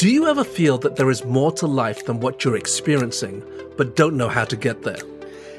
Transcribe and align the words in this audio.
Do 0.00 0.08
you 0.08 0.28
ever 0.28 0.44
feel 0.44 0.78
that 0.78 0.96
there 0.96 1.10
is 1.10 1.26
more 1.26 1.52
to 1.52 1.66
life 1.66 2.06
than 2.06 2.20
what 2.20 2.42
you're 2.42 2.56
experiencing, 2.56 3.42
but 3.76 3.96
don't 3.96 4.16
know 4.16 4.30
how 4.30 4.46
to 4.46 4.56
get 4.56 4.82
there? 4.82 5.02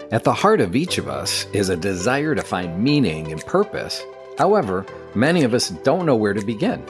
At 0.10 0.23
the 0.23 0.33
heart 0.33 0.62
of 0.62 0.75
each 0.75 0.97
of 0.97 1.07
us 1.07 1.46
is 1.54 1.70
a 1.70 1.78
desire 1.78 2.33
to 2.33 2.41
find 2.41 2.83
meaning 2.83 3.31
and 3.31 3.46
purpose. 3.46 4.04
However, 4.39 4.83
many 5.13 5.43
of 5.43 5.54
us 5.54 5.69
don't 5.69 6.07
know 6.07 6.15
where 6.15 6.33
to 6.33 6.43
begin. 6.43 6.83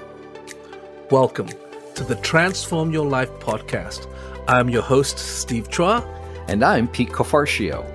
Welcome 1.10 1.50
to 1.96 2.06
the 2.06 2.16
Transform 2.16 2.94
Your 2.94 3.06
Life 3.06 3.32
podcast. 3.42 4.08
I'm 4.48 4.70
your 4.70 4.84
host, 4.84 5.18
Steve 5.18 5.68
Chua. 5.68 6.08
And 6.48 6.64
I'm 6.64 6.88
Pete 6.88 7.10
Cafarcio. 7.10 7.86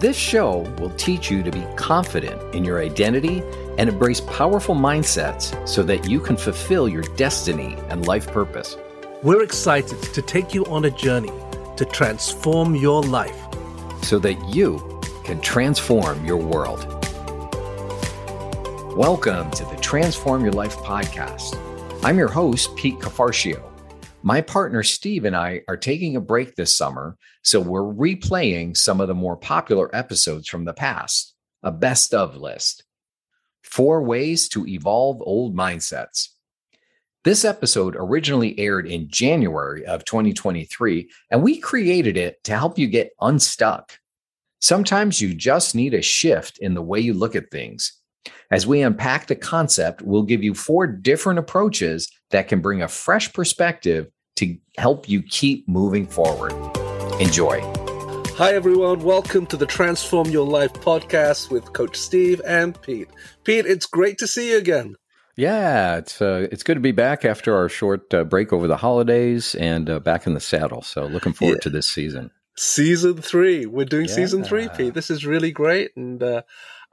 This 0.00 0.16
show 0.16 0.62
will 0.80 0.90
teach 0.96 1.30
you 1.30 1.44
to 1.44 1.52
be 1.52 1.64
confident 1.76 2.56
in 2.56 2.64
your 2.64 2.82
identity 2.82 3.40
and 3.78 3.88
embrace 3.88 4.20
powerful 4.22 4.74
mindsets 4.74 5.54
so 5.68 5.84
that 5.84 6.10
you 6.10 6.18
can 6.18 6.36
fulfill 6.36 6.88
your 6.88 7.04
destiny 7.14 7.76
and 7.88 8.04
life 8.08 8.26
purpose. 8.26 8.76
We're 9.26 9.42
excited 9.42 10.00
to 10.14 10.22
take 10.22 10.54
you 10.54 10.64
on 10.66 10.84
a 10.84 10.90
journey 10.92 11.32
to 11.78 11.84
transform 11.84 12.76
your 12.76 13.02
life 13.02 13.36
so 14.02 14.20
that 14.20 14.34
you 14.54 15.00
can 15.24 15.40
transform 15.40 16.24
your 16.24 16.36
world. 16.36 16.86
Welcome 18.96 19.50
to 19.50 19.64
the 19.64 19.76
Transform 19.80 20.44
Your 20.44 20.52
Life 20.52 20.76
podcast. 20.76 21.58
I'm 22.04 22.16
your 22.18 22.28
host, 22.28 22.76
Pete 22.76 23.00
Cafarcio. 23.00 23.68
My 24.22 24.40
partner, 24.40 24.84
Steve, 24.84 25.24
and 25.24 25.34
I 25.34 25.62
are 25.66 25.76
taking 25.76 26.14
a 26.14 26.20
break 26.20 26.54
this 26.54 26.76
summer, 26.76 27.16
so 27.42 27.58
we're 27.58 27.80
replaying 27.80 28.76
some 28.76 29.00
of 29.00 29.08
the 29.08 29.14
more 29.14 29.36
popular 29.36 29.92
episodes 29.92 30.46
from 30.46 30.64
the 30.64 30.72
past, 30.72 31.34
a 31.64 31.72
best 31.72 32.14
of 32.14 32.36
list. 32.36 32.84
Four 33.64 34.04
ways 34.04 34.48
to 34.50 34.64
evolve 34.68 35.20
old 35.20 35.56
mindsets. 35.56 36.28
This 37.26 37.44
episode 37.44 37.96
originally 37.98 38.56
aired 38.56 38.86
in 38.86 39.08
January 39.08 39.84
of 39.84 40.04
2023, 40.04 41.10
and 41.32 41.42
we 41.42 41.58
created 41.58 42.16
it 42.16 42.44
to 42.44 42.56
help 42.56 42.78
you 42.78 42.86
get 42.86 43.10
unstuck. 43.20 43.98
Sometimes 44.60 45.20
you 45.20 45.34
just 45.34 45.74
need 45.74 45.92
a 45.92 46.02
shift 46.02 46.56
in 46.58 46.74
the 46.74 46.82
way 46.82 47.00
you 47.00 47.14
look 47.14 47.34
at 47.34 47.50
things. 47.50 48.00
As 48.52 48.64
we 48.64 48.80
unpack 48.80 49.26
the 49.26 49.34
concept, 49.34 50.02
we'll 50.02 50.22
give 50.22 50.44
you 50.44 50.54
four 50.54 50.86
different 50.86 51.40
approaches 51.40 52.08
that 52.30 52.46
can 52.46 52.60
bring 52.60 52.80
a 52.80 52.86
fresh 52.86 53.32
perspective 53.32 54.06
to 54.36 54.56
help 54.78 55.08
you 55.08 55.20
keep 55.20 55.68
moving 55.68 56.06
forward. 56.06 56.52
Enjoy. 57.20 57.60
Hi, 58.36 58.54
everyone. 58.54 59.00
Welcome 59.00 59.46
to 59.46 59.56
the 59.56 59.66
Transform 59.66 60.28
Your 60.28 60.46
Life 60.46 60.74
podcast 60.74 61.50
with 61.50 61.72
Coach 61.72 61.96
Steve 61.96 62.40
and 62.46 62.80
Pete. 62.82 63.08
Pete, 63.42 63.66
it's 63.66 63.86
great 63.86 64.16
to 64.18 64.28
see 64.28 64.52
you 64.52 64.58
again. 64.58 64.94
Yeah, 65.36 65.96
it's 65.96 66.22
uh, 66.22 66.48
it's 66.50 66.62
good 66.62 66.74
to 66.74 66.80
be 66.80 66.92
back 66.92 67.24
after 67.24 67.54
our 67.54 67.68
short 67.68 68.12
uh, 68.14 68.24
break 68.24 68.52
over 68.52 68.66
the 68.66 68.78
holidays 68.78 69.54
and 69.54 69.88
uh, 69.88 70.00
back 70.00 70.26
in 70.26 70.34
the 70.34 70.40
saddle. 70.40 70.82
So 70.82 71.06
looking 71.06 71.34
forward 71.34 71.56
yeah. 71.56 71.64
to 71.64 71.70
this 71.70 71.86
season. 71.86 72.30
Season 72.56 73.20
three, 73.20 73.66
we're 73.66 73.84
doing 73.84 74.06
yeah. 74.06 74.14
season 74.14 74.42
three, 74.42 74.68
Pete. 74.74 74.94
This 74.94 75.10
is 75.10 75.26
really 75.26 75.52
great, 75.52 75.90
and 75.94 76.22
uh, 76.22 76.42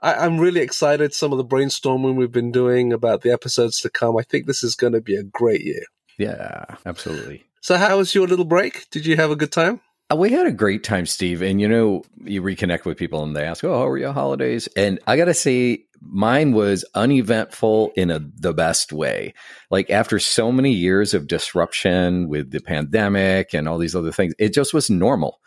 I, 0.02 0.26
am 0.26 0.38
really 0.38 0.60
excited. 0.60 1.14
Some 1.14 1.32
of 1.32 1.38
the 1.38 1.46
brainstorming 1.46 2.16
we've 2.16 2.34
been 2.34 2.52
doing 2.52 2.92
about 2.92 3.22
the 3.22 3.32
episodes 3.32 3.80
to 3.80 3.90
come. 3.90 4.18
I 4.18 4.24
think 4.24 4.46
this 4.46 4.62
is 4.62 4.76
going 4.76 4.92
to 4.92 5.00
be 5.00 5.16
a 5.16 5.24
great 5.24 5.62
year. 5.62 5.84
Yeah, 6.18 6.66
absolutely. 6.86 7.46
So, 7.62 7.78
how 7.78 7.98
was 7.98 8.14
your 8.14 8.28
little 8.28 8.44
break? 8.44 8.90
Did 8.90 9.06
you 9.06 9.16
have 9.16 9.32
a 9.32 9.38
good 9.38 9.54
time? 9.54 9.80
Uh, 10.12 10.18
we 10.18 10.32
had 10.32 10.48
a 10.48 10.52
great 10.52 10.84
time, 10.84 11.06
Steve. 11.06 11.42
And 11.42 11.62
you 11.62 11.70
know, 11.70 12.04
you 12.26 12.42
reconnect 12.42 12.84
with 12.84 12.98
people 12.98 13.24
and 13.24 13.34
they 13.34 13.46
ask, 13.46 13.64
"Oh, 13.64 13.74
how 13.74 13.86
were 13.86 13.98
your 13.98 14.12
holidays?" 14.12 14.68
And 14.76 15.00
I 15.08 15.16
got 15.16 15.26
to 15.26 15.34
say, 15.34 15.86
mine 16.06 16.54
was 16.54 16.86
uneventful 16.96 17.92
in 17.96 18.12
a, 18.12 18.20
the 18.20 18.54
best 18.54 18.92
way. 18.92 19.34
Like 19.70 19.90
after 19.90 20.20
so 20.20 20.52
many 20.52 20.72
years 20.72 21.14
of 21.14 21.28
disruption 21.28 22.28
with 22.28 22.52
the 22.52 22.60
pandemic 22.60 23.54
and 23.54 23.68
all 23.68 23.78
these 23.78 23.96
other 23.96 24.12
things, 24.12 24.34
it 24.38 24.54
just 24.54 24.74
was 24.74 24.90
normal. 24.90 25.40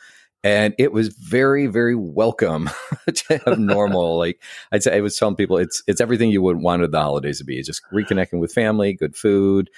And 0.45 0.75
it 0.79 0.93
was 0.93 1.09
very, 1.09 1.67
very 1.67 1.97
welcome 1.97 2.71
to 3.15 3.41
have 3.44 3.59
normal. 3.59 4.19
like 4.19 4.41
I'd 4.72 4.83
say, 4.83 4.97
I 4.97 5.00
was 5.00 5.17
telling 5.17 5.37
people, 5.37 5.59
it's 5.59 5.83
it's 5.87 6.00
everything 6.00 6.31
you 6.31 6.43
would 6.43 6.59
wanted 6.59 6.93
the 6.93 7.00
holidays 7.00 7.38
to 7.38 7.44
be. 7.44 7.59
It's 7.59 7.67
just 7.67 7.83
reconnecting 7.93 8.38
with 8.38 8.53
family, 8.53 8.93
good 8.93 9.17
food, 9.17 9.71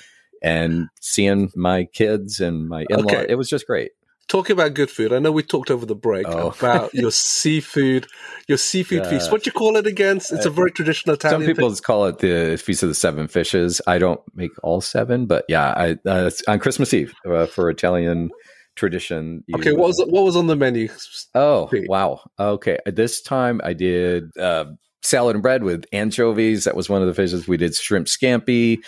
and 0.42 0.88
seeing 1.00 1.50
my 1.56 1.84
kids 1.84 2.40
and 2.40 2.68
my 2.68 2.84
in 2.90 3.00
law. 3.00 3.12
Okay. 3.12 3.26
It 3.28 3.36
was 3.36 3.48
just 3.48 3.66
great 3.66 3.92
talking 4.28 4.54
about 4.54 4.74
good 4.74 4.90
food, 4.90 5.12
I 5.12 5.18
know 5.18 5.32
we 5.32 5.42
talked 5.42 5.70
over 5.70 5.84
the 5.84 5.94
break 5.94 6.26
oh. 6.28 6.54
about 6.58 6.94
your 6.94 7.10
seafood, 7.10 8.06
your 8.46 8.58
seafood 8.58 9.06
feast. 9.06 9.32
What 9.32 9.42
do 9.42 9.48
you 9.48 9.52
call 9.52 9.76
it 9.76 9.86
again? 9.86 10.18
It's 10.18 10.46
a 10.46 10.50
very 10.50 10.70
traditional 10.70 11.14
Italian. 11.14 11.40
Some 11.40 11.46
people 11.46 11.70
thing. 11.70 11.82
call 11.82 12.06
it 12.06 12.18
the 12.18 12.60
feast 12.62 12.82
of 12.82 12.88
the 12.88 12.94
seven 12.94 13.28
fishes. 13.28 13.80
I 13.86 13.98
don't 13.98 14.20
make 14.34 14.52
all 14.62 14.80
seven, 14.80 15.26
but 15.26 15.44
yeah, 15.48 15.72
I, 15.76 15.98
uh, 16.08 16.30
on 16.46 16.58
Christmas 16.58 16.94
Eve 16.94 17.14
uh, 17.26 17.46
for 17.46 17.70
Italian 17.70 18.30
tradition. 18.76 19.44
You, 19.46 19.58
okay, 19.58 19.72
what 19.72 19.88
was 19.88 20.04
what 20.08 20.24
was 20.24 20.36
on 20.36 20.46
the 20.46 20.56
menu? 20.56 20.88
Oh 21.34 21.70
wow. 21.88 22.20
Okay, 22.38 22.78
this 22.86 23.20
time 23.20 23.60
I 23.64 23.72
did 23.72 24.36
uh, 24.38 24.66
salad 25.02 25.36
and 25.36 25.42
bread 25.42 25.64
with 25.64 25.84
anchovies. 25.92 26.64
That 26.64 26.76
was 26.76 26.88
one 26.88 27.02
of 27.02 27.08
the 27.08 27.14
fishes. 27.14 27.48
We 27.48 27.56
did 27.56 27.74
shrimp 27.74 28.06
scampi. 28.06 28.78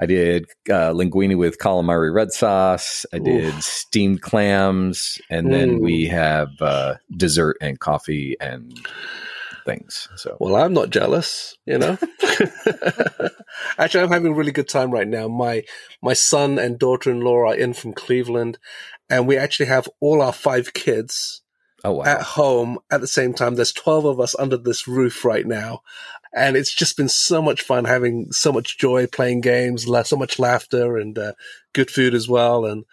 I 0.00 0.06
did 0.06 0.46
uh, 0.68 0.92
linguine 0.92 1.38
with 1.38 1.58
calamari 1.58 2.12
red 2.12 2.32
sauce. 2.32 3.06
I 3.12 3.18
did 3.18 3.54
Oof. 3.54 3.62
steamed 3.62 4.22
clams, 4.22 5.18
and 5.30 5.52
then 5.52 5.78
mm. 5.78 5.80
we 5.80 6.06
have 6.06 6.50
uh, 6.60 6.96
dessert 7.16 7.56
and 7.60 7.78
coffee 7.78 8.36
and 8.40 8.78
things. 9.64 10.08
So, 10.16 10.36
well, 10.40 10.56
I'm 10.56 10.72
not 10.72 10.90
jealous. 10.90 11.56
You 11.66 11.78
know, 11.78 11.98
actually, 13.78 14.04
I'm 14.04 14.12
having 14.12 14.32
a 14.32 14.36
really 14.36 14.52
good 14.52 14.68
time 14.68 14.90
right 14.90 15.08
now. 15.08 15.28
My 15.28 15.64
my 16.02 16.14
son 16.14 16.58
and 16.58 16.78
daughter-in-law 16.78 17.48
are 17.48 17.54
in 17.54 17.74
from 17.74 17.92
Cleveland, 17.92 18.58
and 19.10 19.26
we 19.26 19.36
actually 19.36 19.66
have 19.66 19.88
all 20.00 20.22
our 20.22 20.32
five 20.32 20.72
kids. 20.72 21.42
Oh, 21.86 21.92
wow. 21.92 22.04
At 22.04 22.22
home 22.22 22.80
at 22.90 23.00
the 23.00 23.06
same 23.06 23.32
time. 23.32 23.54
There's 23.54 23.72
12 23.72 24.06
of 24.06 24.18
us 24.18 24.34
under 24.40 24.56
this 24.56 24.88
roof 24.88 25.24
right 25.24 25.46
now. 25.46 25.82
And 26.34 26.56
it's 26.56 26.74
just 26.74 26.96
been 26.96 27.08
so 27.08 27.40
much 27.40 27.62
fun 27.62 27.84
having 27.84 28.32
so 28.32 28.52
much 28.52 28.76
joy 28.76 29.06
playing 29.06 29.40
games, 29.40 29.86
so 30.04 30.16
much 30.16 30.40
laughter 30.40 30.96
and 30.96 31.16
uh, 31.16 31.32
good 31.72 31.88
food 31.88 32.12
as 32.12 32.28
well. 32.28 32.64
And 32.64 32.84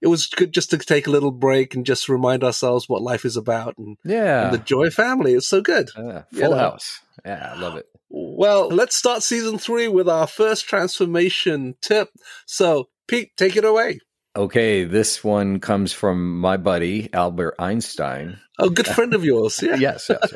it 0.00 0.06
was 0.06 0.28
good 0.28 0.54
just 0.54 0.70
to 0.70 0.78
take 0.78 1.06
a 1.06 1.10
little 1.10 1.30
break 1.30 1.74
and 1.74 1.84
just 1.84 2.08
remind 2.08 2.42
ourselves 2.42 2.88
what 2.88 3.02
life 3.02 3.26
is 3.26 3.36
about 3.36 3.76
and, 3.76 3.98
yeah. 4.02 4.46
And 4.46 4.54
the 4.54 4.64
joy 4.64 4.88
family. 4.88 5.34
It's 5.34 5.46
so 5.46 5.60
good. 5.60 5.90
Uh, 5.94 6.22
full 6.32 6.40
you 6.40 6.48
know? 6.48 6.56
house. 6.56 7.00
Yeah, 7.26 7.52
I 7.54 7.60
love 7.60 7.76
it. 7.76 7.84
Well, 8.08 8.68
let's 8.68 8.96
start 8.96 9.22
season 9.22 9.58
three 9.58 9.88
with 9.88 10.08
our 10.08 10.26
first 10.26 10.66
transformation 10.66 11.74
tip. 11.82 12.08
So, 12.46 12.88
Pete, 13.06 13.36
take 13.36 13.56
it 13.56 13.66
away. 13.66 14.00
Okay, 14.38 14.84
this 14.84 15.24
one 15.24 15.58
comes 15.58 15.92
from 15.92 16.38
my 16.38 16.56
buddy 16.56 17.12
Albert 17.12 17.56
Einstein. 17.58 18.38
Oh, 18.60 18.70
good 18.70 18.86
friend 18.86 19.12
of 19.12 19.24
yours. 19.24 19.60
Yeah. 19.60 19.74
yes. 19.78 20.08
yes. 20.08 20.32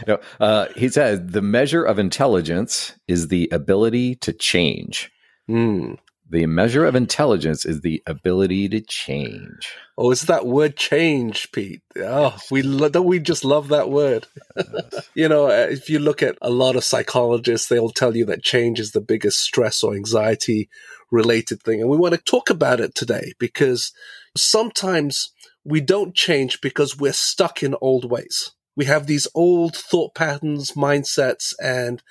you 0.00 0.04
know, 0.08 0.18
uh, 0.40 0.66
he 0.74 0.88
said 0.88 1.30
the 1.30 1.40
measure 1.40 1.84
of 1.84 2.00
intelligence 2.00 2.98
is 3.06 3.28
the 3.28 3.48
ability 3.52 4.16
to 4.16 4.32
change. 4.32 5.12
Mm. 5.48 5.98
The 6.34 6.46
measure 6.46 6.84
of 6.84 6.96
intelligence 6.96 7.64
is 7.64 7.82
the 7.82 8.02
ability 8.08 8.68
to 8.70 8.80
change. 8.80 9.72
Oh, 9.96 10.10
it's 10.10 10.22
that 10.22 10.44
word 10.44 10.76
change, 10.76 11.52
Pete. 11.52 11.80
Oh, 11.96 12.36
we 12.50 12.60
lo- 12.62 12.88
don't 12.88 13.06
we 13.06 13.20
just 13.20 13.44
love 13.44 13.68
that 13.68 13.88
word. 13.88 14.26
You 15.14 15.28
know, 15.28 15.46
uh, 15.46 15.68
if 15.70 15.88
you 15.88 16.00
look 16.00 16.24
at 16.24 16.36
a 16.42 16.50
lot 16.50 16.74
of 16.74 16.82
psychologists, 16.82 17.68
they'll 17.68 17.90
tell 17.90 18.16
you 18.16 18.24
that 18.24 18.42
change 18.42 18.80
is 18.80 18.90
the 18.90 19.00
biggest 19.00 19.38
stress 19.38 19.84
or 19.84 19.94
anxiety 19.94 20.68
related 21.12 21.62
thing. 21.62 21.80
And 21.80 21.88
we 21.88 21.96
want 21.96 22.14
to 22.14 22.20
talk 22.20 22.50
about 22.50 22.80
it 22.80 22.96
today 22.96 23.34
because 23.38 23.92
sometimes 24.36 25.30
we 25.62 25.80
don't 25.80 26.16
change 26.16 26.60
because 26.60 26.98
we're 26.98 27.12
stuck 27.12 27.62
in 27.62 27.76
old 27.80 28.10
ways. 28.10 28.50
We 28.74 28.86
have 28.86 29.06
these 29.06 29.28
old 29.36 29.76
thought 29.76 30.16
patterns, 30.16 30.72
mindsets, 30.72 31.54
and 31.62 32.02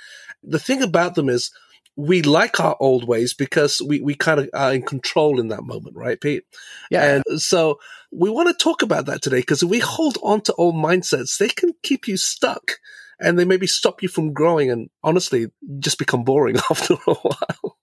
the 0.42 0.60
thing 0.60 0.82
about 0.82 1.16
them 1.16 1.28
is 1.28 1.52
we 1.96 2.22
like 2.22 2.60
our 2.60 2.76
old 2.80 3.08
ways 3.08 3.34
because 3.34 3.82
we, 3.82 4.00
we 4.02 4.16
kind 4.16 4.40
of 4.40 4.50
are 4.54 4.74
in 4.74 4.82
control 4.82 5.40
in 5.40 5.50
that 5.50 5.64
moment, 5.64 5.96
right, 5.96 6.20
Pete? 6.20 6.44
Yeah. 6.90 7.22
And 7.30 7.42
so 7.42 7.80
we 8.12 8.30
want 8.30 8.50
to 8.50 8.64
talk 8.64 8.82
about 8.82 9.06
that 9.06 9.22
today 9.22 9.40
because 9.40 9.64
if 9.64 9.70
we 9.70 9.80
hold 9.80 10.18
on 10.24 10.42
to 10.42 10.54
old 10.56 10.76
mindsets, 10.76 11.38
they 11.38 11.50
can 11.50 11.74
keep 11.84 12.08
you 12.08 12.18
stuck 12.18 12.74
and 13.20 13.38
they 13.38 13.46
maybe 13.46 13.68
stop 13.68 14.02
you 14.02 14.10
from 14.10 14.34
growing 14.34 14.72
and 14.72 14.90
honestly 15.04 15.48
just 15.80 16.00
become 16.00 16.24
boring 16.24 16.58
after 16.70 16.96
a 17.08 17.14
while. 17.14 17.78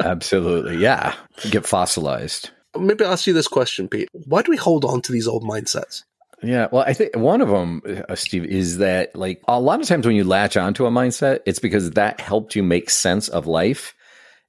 Absolutely. 0.00 0.76
Yeah. 0.76 1.14
Get 1.50 1.66
fossilized. 1.66 2.50
Maybe 2.78 3.04
I'll 3.04 3.12
ask 3.12 3.26
you 3.26 3.32
this 3.32 3.48
question, 3.48 3.88
Pete. 3.88 4.08
Why 4.12 4.42
do 4.42 4.50
we 4.50 4.56
hold 4.56 4.84
on 4.84 5.00
to 5.02 5.12
these 5.12 5.28
old 5.28 5.44
mindsets? 5.44 6.02
Yeah, 6.44 6.68
well, 6.70 6.84
I 6.86 6.92
think 6.92 7.16
one 7.16 7.40
of 7.40 7.48
them, 7.48 7.82
uh, 8.08 8.14
Steve, 8.14 8.44
is 8.44 8.78
that 8.78 9.16
like 9.16 9.42
a 9.48 9.60
lot 9.60 9.80
of 9.80 9.88
times 9.88 10.06
when 10.06 10.16
you 10.16 10.24
latch 10.24 10.56
onto 10.56 10.86
a 10.86 10.90
mindset, 10.90 11.40
it's 11.46 11.58
because 11.58 11.92
that 11.92 12.20
helped 12.20 12.54
you 12.54 12.62
make 12.62 12.90
sense 12.90 13.28
of 13.28 13.46
life 13.46 13.94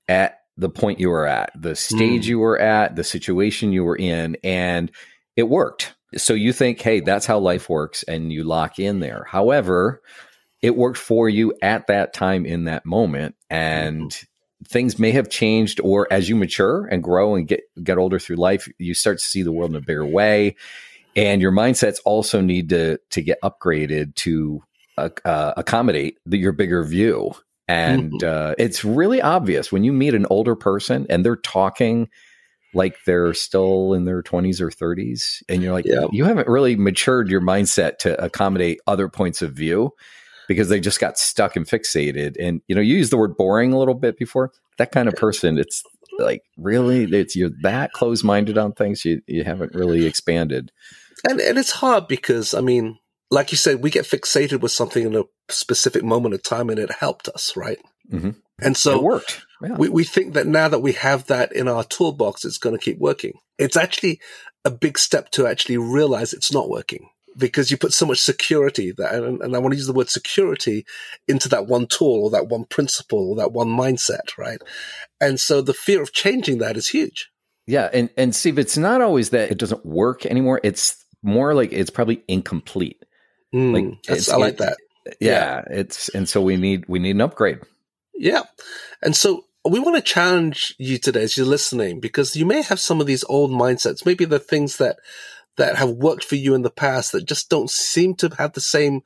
at 0.08 0.42
the 0.58 0.70
point 0.70 1.00
you 1.00 1.10
were 1.10 1.26
at, 1.26 1.52
the 1.60 1.76
stage 1.76 2.26
mm. 2.26 2.30
you 2.30 2.40
were 2.40 2.60
at, 2.60 2.96
the 2.96 3.04
situation 3.04 3.72
you 3.72 3.84
were 3.84 3.98
in, 3.98 4.38
and 4.44 4.92
it 5.36 5.44
worked. 5.44 5.94
So 6.18 6.34
you 6.34 6.54
think, 6.54 6.80
hey, 6.82 7.02
that's 7.02 7.26
how 7.26 7.40
life 7.40 7.70
works, 7.70 8.04
and 8.04 8.32
you 8.32 8.44
lock 8.44 8.80
in 8.80 9.00
there. 9.00 9.26
However, 9.28 10.02
it 10.62 10.76
worked 10.76 10.98
for 10.98 11.28
you 11.28 11.54
at 11.62 11.88
that 11.88 12.14
time 12.14 12.46
in 12.46 12.66
that 12.66 12.86
moment, 12.86 13.36
and 13.50 14.12
mm 14.12 14.26
things 14.68 14.98
may 14.98 15.12
have 15.12 15.30
changed 15.30 15.80
or 15.84 16.08
as 16.12 16.28
you 16.30 16.36
mature 16.36 16.86
and 16.86 17.04
grow 17.04 17.36
and 17.36 17.48
get 17.48 17.62
get 17.84 17.98
older 17.98 18.18
through 18.18 18.38
life 18.38 18.68
you 18.80 18.94
start 18.94 19.20
to 19.20 19.26
see 19.26 19.44
the 19.44 19.52
world 19.52 19.70
in 19.70 19.76
a 19.76 19.82
bigger 19.82 20.06
way 20.06 20.56
and 21.16 21.42
your 21.42 21.52
mindsets 21.52 22.00
also 22.06 22.42
need 22.42 22.70
to 22.70 22.98
to 23.10 23.22
get 23.22 23.38
upgraded 23.44 24.16
to 24.16 24.62
uh, 24.98 25.10
uh, 25.26 25.54
accommodate 25.58 26.18
the, 26.26 26.38
your 26.38 26.52
bigger 26.52 26.84
view 26.84 27.34
and 27.68 28.12
mm-hmm. 28.12 28.52
uh, 28.52 28.54
it's 28.58 28.86
really 28.86 29.22
obvious 29.22 29.72
when 29.72 29.84
you 29.84 29.92
meet 29.92 30.14
an 30.14 30.26
older 30.30 30.56
person 30.56 31.06
and 31.10 31.26
they're 31.26 31.36
talking 31.36 32.10
like 32.74 32.98
they're 33.06 33.34
still 33.34 33.94
in 33.94 34.04
their 34.04 34.22
20s 34.22 34.60
or 34.62 34.70
30s 34.70 35.42
and 35.50 35.64
you're 35.64 35.74
like 35.74 35.86
yeah. 35.86 36.06
you 36.12 36.26
haven't 36.26 36.48
really 36.48 36.76
matured 36.76 37.30
your 37.30 37.42
mindset 37.42 37.98
to 38.00 38.22
accommodate 38.24 38.80
other 38.88 39.10
points 39.10 39.42
of 39.42 39.54
view 39.54 39.92
because 40.48 40.70
they 40.70 40.80
just 40.80 41.00
got 41.00 41.18
stuck 41.18 41.56
and 41.56 41.66
fixated. 41.66 42.36
And 42.40 42.62
you 42.68 42.76
know, 42.76 42.82
you 42.82 42.96
used 42.96 43.12
the 43.12 43.18
word 43.18 43.38
boring 43.38 43.74
a 43.74 43.80
little 43.80 43.94
bit 43.94 44.18
before. 44.18 44.52
That 44.78 44.92
kind 44.92 45.08
of 45.08 45.16
person, 45.16 45.58
it's 45.58 45.84
like 46.20 46.44
really, 46.58 47.04
it's 47.04 47.36
you're 47.36 47.52
that 47.62 47.94
close 47.94 48.24
minded 48.24 48.58
on 48.58 48.74
things. 48.74 49.06
You 49.06 49.22
you 49.28 49.44
haven't 49.44 49.74
really 49.74 50.06
expanded. 50.06 50.72
And 51.28 51.40
and 51.40 51.58
it's 51.58 51.72
hard 51.72 52.08
because 52.08 52.54
I 52.54 52.62
mean, 52.62 53.00
like 53.32 53.52
you 53.52 53.58
said, 53.58 53.82
we 53.82 53.90
get 53.90 54.06
fixated 54.06 54.62
with 54.62 54.72
something 54.72 55.06
in 55.06 55.16
a 55.16 55.24
specific 55.50 56.04
moment 56.04 56.36
of 56.36 56.44
time, 56.44 56.70
and 56.70 56.80
it 56.80 56.92
helped 56.92 57.28
us, 57.30 57.56
right? 57.56 57.80
Mm-hmm. 58.12 58.32
And 58.62 58.78
so 58.78 58.96
it 58.96 59.04
worked. 59.04 59.46
Yeah. 59.62 59.76
We 59.78 59.90
we 59.90 60.04
think 60.04 60.34
that 60.34 60.48
now 60.48 60.68
that 60.68 60.80
we 60.80 60.94
have 60.94 61.28
that 61.28 61.52
in 61.52 61.68
our 61.68 61.84
toolbox, 61.84 62.46
it's 62.46 62.58
going 62.58 62.78
to 62.78 62.84
keep 62.84 63.00
working. 63.00 63.34
It's 63.58 63.78
actually 63.78 64.20
a 64.64 64.72
big 64.72 64.98
step 64.98 65.32
to 65.32 65.48
actually 65.48 65.78
realize 65.78 66.34
it's 66.34 66.54
not 66.54 66.70
working 66.70 67.10
because 67.38 67.70
you 67.70 67.78
put 67.78 67.94
so 67.94 68.06
much 68.06 68.20
security 68.20 68.92
that, 68.98 69.14
and, 69.14 69.42
and, 69.42 69.56
I 69.56 69.60
want 69.60 69.74
to 69.74 69.78
use 69.78 69.88
the 69.88 69.94
word 69.94 70.10
security 70.10 70.86
into 71.28 71.50
that 71.50 71.68
one 71.68 71.86
tool 71.88 72.24
or 72.24 72.30
that 72.32 72.48
one 72.48 72.66
principle 72.66 73.30
or 73.30 73.36
that 73.38 73.52
one 73.52 73.68
mindset, 73.68 74.38
right? 74.38 74.62
And 75.20 75.40
so 75.40 75.62
the 75.62 75.74
fear 75.74 76.02
of 76.02 76.14
changing 76.14 76.60
that 76.60 76.78
is 76.78 76.88
huge. 76.88 77.30
Yeah, 77.68 77.90
and 77.92 78.12
and 78.16 78.36
Steve, 78.36 78.60
it's 78.60 78.78
not 78.78 79.02
always 79.02 79.32
that 79.32 79.50
it 79.50 79.58
doesn't 79.58 79.86
work 79.86 80.26
anymore. 80.26 80.62
It's 80.64 81.04
more 81.26 81.54
like 81.54 81.74
it's 81.74 81.90
probably 81.90 82.24
incomplete. 82.28 83.04
Mm, 83.54 83.98
like 84.08 84.30
I 84.30 84.38
like 84.38 84.58
that. 84.58 84.78
Yeah, 85.06 85.14
yeah, 85.20 85.64
it's 85.70 86.10
and 86.10 86.28
so 86.28 86.42
we 86.42 86.58
need 86.58 86.86
we 86.88 87.00
need 87.00 87.16
an 87.16 87.22
upgrade. 87.22 87.60
Yeah, 88.14 88.44
and 89.02 89.16
so 89.16 89.46
we 89.70 89.80
want 89.80 89.96
to 89.96 90.02
challenge 90.02 90.76
you 90.78 90.98
today 90.98 91.24
as 91.24 91.38
you're 91.38 91.46
listening 91.46 92.00
because 92.00 92.36
you 92.36 92.46
may 92.46 92.62
have 92.62 92.80
some 92.80 93.02
of 93.02 93.08
these 93.08 93.24
old 93.28 93.52
mindsets, 93.52 94.06
maybe 94.06 94.26
the 94.26 94.40
things 94.40 94.78
that 94.78 94.98
that 95.58 95.78
have 95.78 95.90
worked 95.90 96.24
for 96.24 96.36
you 96.36 96.54
in 96.54 96.62
the 96.62 96.70
past 96.70 97.12
that 97.12 97.26
just 97.26 97.50
don't 97.50 97.70
seem 97.70 98.14
to 98.16 98.30
have 98.38 98.54
the 98.54 98.62
same 98.62 99.02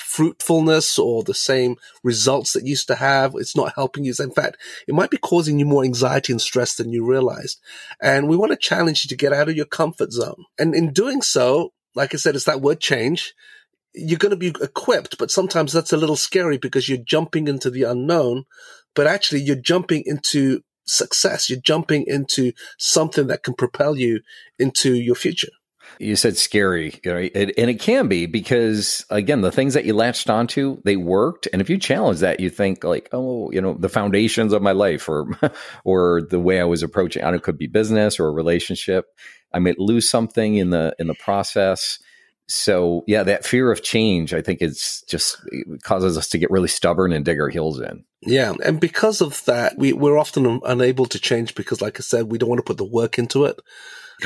fruitfulness 0.00 0.98
or 0.98 1.22
the 1.22 1.34
same 1.34 1.76
results 2.02 2.52
that 2.52 2.66
used 2.66 2.88
to 2.88 2.94
have. 2.94 3.34
It's 3.36 3.56
not 3.56 3.74
helping 3.74 4.04
you. 4.04 4.14
In 4.18 4.30
fact, 4.30 4.56
it 4.88 4.94
might 4.94 5.10
be 5.10 5.16
causing 5.16 5.58
you 5.58 5.66
more 5.66 5.84
anxiety 5.84 6.32
and 6.32 6.40
stress 6.40 6.74
than 6.76 6.90
you 6.90 7.04
realized. 7.04 7.60
And 8.00 8.28
we 8.28 8.36
want 8.36 8.52
to 8.52 8.56
challenge 8.56 9.04
you 9.04 9.08
to 9.08 9.16
get 9.16 9.32
out 9.32 9.48
of 9.48 9.56
your 9.56 9.66
comfort 9.66 10.12
zone. 10.12 10.44
And 10.58 10.74
in 10.74 10.92
doing 10.92 11.22
so, 11.22 11.72
like 11.94 12.14
I 12.14 12.16
said, 12.16 12.34
it's 12.34 12.44
that 12.44 12.60
word 12.60 12.80
change. 12.80 13.34
You're 13.94 14.18
going 14.18 14.30
to 14.30 14.36
be 14.36 14.54
equipped, 14.62 15.18
but 15.18 15.30
sometimes 15.30 15.72
that's 15.72 15.92
a 15.92 15.96
little 15.96 16.16
scary 16.16 16.58
because 16.58 16.88
you're 16.88 16.98
jumping 16.98 17.48
into 17.48 17.70
the 17.70 17.82
unknown, 17.82 18.44
but 18.94 19.06
actually 19.06 19.42
you're 19.42 19.56
jumping 19.56 20.04
into 20.06 20.62
success. 20.84 21.50
You're 21.50 21.60
jumping 21.60 22.04
into 22.06 22.52
something 22.78 23.26
that 23.28 23.42
can 23.42 23.54
propel 23.54 23.96
you 23.96 24.20
into 24.58 24.94
your 24.94 25.16
future 25.16 25.50
you 25.98 26.14
said 26.14 26.36
scary, 26.36 27.00
right? 27.04 27.32
and 27.34 27.52
it 27.56 27.80
can 27.80 28.06
be 28.06 28.26
because 28.26 29.04
again, 29.10 29.40
the 29.40 29.50
things 29.50 29.74
that 29.74 29.84
you 29.84 29.94
latched 29.94 30.30
onto, 30.30 30.80
they 30.84 30.96
worked. 30.96 31.48
And 31.52 31.60
if 31.60 31.68
you 31.68 31.78
challenge 31.78 32.20
that, 32.20 32.38
you 32.38 32.50
think 32.50 32.84
like, 32.84 33.08
oh, 33.12 33.50
you 33.50 33.60
know, 33.60 33.74
the 33.74 33.88
foundations 33.88 34.52
of 34.52 34.62
my 34.62 34.72
life, 34.72 35.08
or 35.08 35.28
or 35.84 36.22
the 36.22 36.38
way 36.38 36.60
I 36.60 36.64
was 36.64 36.84
approaching, 36.84 37.24
I 37.24 37.30
don't 37.30 37.40
it 37.40 37.44
could 37.44 37.58
be 37.58 37.66
business 37.66 38.20
or 38.20 38.28
a 38.28 38.32
relationship. 38.32 39.06
I 39.52 39.58
might 39.58 39.78
lose 39.78 40.08
something 40.08 40.56
in 40.56 40.70
the 40.70 40.94
in 40.98 41.08
the 41.08 41.14
process. 41.14 41.98
So 42.46 43.04
yeah, 43.06 43.22
that 43.22 43.44
fear 43.44 43.70
of 43.70 43.82
change, 43.82 44.34
I 44.34 44.42
think, 44.42 44.60
it's 44.60 45.02
just 45.02 45.38
causes 45.82 46.18
us 46.18 46.28
to 46.28 46.38
get 46.38 46.50
really 46.50 46.68
stubborn 46.68 47.12
and 47.12 47.24
dig 47.24 47.40
our 47.40 47.48
heels 47.48 47.80
in. 47.80 48.04
Yeah, 48.22 48.54
and 48.64 48.80
because 48.80 49.20
of 49.20 49.44
that, 49.44 49.78
we 49.78 49.92
we're 49.92 50.18
often 50.18 50.60
unable 50.64 51.06
to 51.06 51.18
change 51.18 51.54
because, 51.54 51.80
like 51.80 51.98
I 51.98 52.02
said, 52.02 52.30
we 52.30 52.38
don't 52.38 52.48
want 52.48 52.58
to 52.58 52.64
put 52.64 52.76
the 52.76 52.84
work 52.84 53.18
into 53.18 53.44
it. 53.44 53.60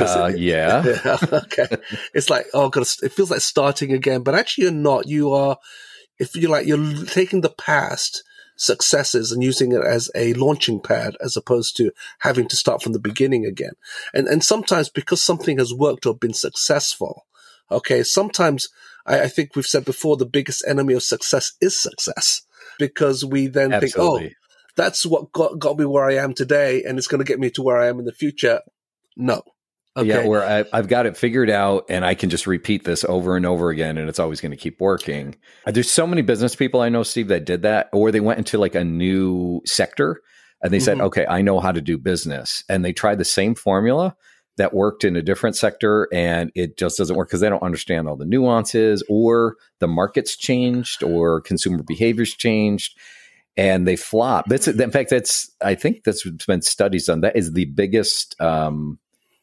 Uh, 0.00 0.30
it, 0.34 0.38
yeah. 0.38 0.84
yeah. 1.04 1.18
Okay. 1.32 1.68
it's 2.14 2.30
like, 2.30 2.46
oh 2.54 2.68
god, 2.68 2.86
it 3.02 3.12
feels 3.12 3.30
like 3.30 3.40
starting 3.40 3.92
again, 3.92 4.22
but 4.22 4.34
actually 4.34 4.64
you're 4.64 4.72
not. 4.72 5.08
You 5.08 5.32
are, 5.32 5.58
if 6.18 6.36
you're 6.36 6.50
like, 6.50 6.66
you're 6.66 7.04
taking 7.06 7.40
the 7.40 7.50
past 7.50 8.22
successes 8.56 9.32
and 9.32 9.42
using 9.42 9.72
it 9.72 9.82
as 9.84 10.10
a 10.14 10.32
launching 10.34 10.80
pad 10.80 11.16
as 11.20 11.36
opposed 11.36 11.76
to 11.76 11.90
having 12.20 12.48
to 12.48 12.56
start 12.56 12.82
from 12.82 12.92
the 12.92 12.98
beginning 12.98 13.44
again. 13.44 13.72
And, 14.12 14.28
and 14.28 14.44
sometimes 14.44 14.88
because 14.88 15.22
something 15.22 15.58
has 15.58 15.74
worked 15.74 16.06
or 16.06 16.14
been 16.14 16.34
successful, 16.34 17.26
okay, 17.70 18.02
sometimes 18.02 18.68
I, 19.06 19.22
I 19.22 19.28
think 19.28 19.54
we've 19.54 19.66
said 19.66 19.84
before 19.84 20.16
the 20.16 20.26
biggest 20.26 20.64
enemy 20.66 20.94
of 20.94 21.02
success 21.02 21.52
is 21.60 21.80
success 21.80 22.42
because 22.78 23.24
we 23.24 23.46
then 23.46 23.72
Absolutely. 23.72 24.20
think, 24.20 24.34
oh, 24.34 24.40
that's 24.76 25.06
what 25.06 25.32
got, 25.32 25.58
got 25.58 25.78
me 25.78 25.84
where 25.84 26.04
I 26.04 26.14
am 26.14 26.34
today 26.34 26.82
and 26.84 26.98
it's 26.98 27.06
going 27.06 27.20
to 27.20 27.28
get 27.28 27.40
me 27.40 27.50
to 27.50 27.62
where 27.62 27.78
I 27.78 27.88
am 27.88 27.98
in 27.98 28.04
the 28.04 28.12
future. 28.12 28.60
No, 29.16 29.42
Okay. 29.96 30.08
Yeah, 30.08 30.26
where 30.26 30.44
I, 30.44 30.76
have 30.76 30.88
got 30.88 31.06
it 31.06 31.16
figured 31.16 31.48
out 31.48 31.84
and 31.88 32.04
I 32.04 32.14
can 32.14 32.28
just 32.28 32.48
repeat 32.48 32.82
this 32.82 33.04
over 33.04 33.36
and 33.36 33.46
over 33.46 33.70
again 33.70 33.96
and 33.96 34.08
it's 34.08 34.18
always 34.18 34.40
going 34.40 34.50
to 34.50 34.56
keep 34.56 34.80
working. 34.80 35.36
Uh, 35.66 35.70
there's 35.70 35.90
so 35.90 36.04
many 36.04 36.20
business 36.20 36.56
people 36.56 36.80
I 36.80 36.88
know, 36.88 37.04
Steve, 37.04 37.28
that 37.28 37.44
did 37.44 37.62
that, 37.62 37.90
or 37.92 38.10
they 38.10 38.18
went 38.18 38.38
into 38.38 38.58
like 38.58 38.74
a 38.74 38.82
new 38.82 39.62
sector 39.64 40.20
and 40.62 40.72
they 40.72 40.78
mm-hmm. 40.78 40.84
said, 40.84 41.00
okay, 41.00 41.26
I 41.26 41.42
know 41.42 41.60
how 41.60 41.70
to 41.70 41.80
do 41.80 41.96
business. 41.96 42.64
And 42.68 42.84
they 42.84 42.92
tried 42.92 43.18
the 43.18 43.24
same 43.24 43.54
formula 43.54 44.16
that 44.56 44.74
worked 44.74 45.04
in 45.04 45.14
a 45.14 45.22
different 45.22 45.54
sector 45.54 46.08
and 46.12 46.50
it 46.56 46.76
just 46.76 46.98
doesn't 46.98 47.16
work 47.16 47.28
because 47.28 47.40
they 47.40 47.48
don't 47.48 47.62
understand 47.62 48.08
all 48.08 48.16
the 48.16 48.24
nuances 48.24 49.04
or 49.08 49.56
the 49.78 49.88
market's 49.88 50.36
changed 50.36 51.04
or 51.04 51.40
consumer 51.40 51.84
behaviors 51.84 52.34
changed 52.34 52.98
and 53.56 53.86
they 53.86 53.94
flop. 53.94 54.46
That's 54.48 54.66
in 54.66 54.90
fact, 54.90 55.10
that's 55.10 55.50
I 55.62 55.76
think 55.76 56.02
that's 56.04 56.24
been 56.46 56.62
studies 56.62 57.08
on 57.08 57.20
that 57.20 57.36
is 57.36 57.52
the 57.52 57.66
biggest 57.66 58.40
um, 58.40 58.98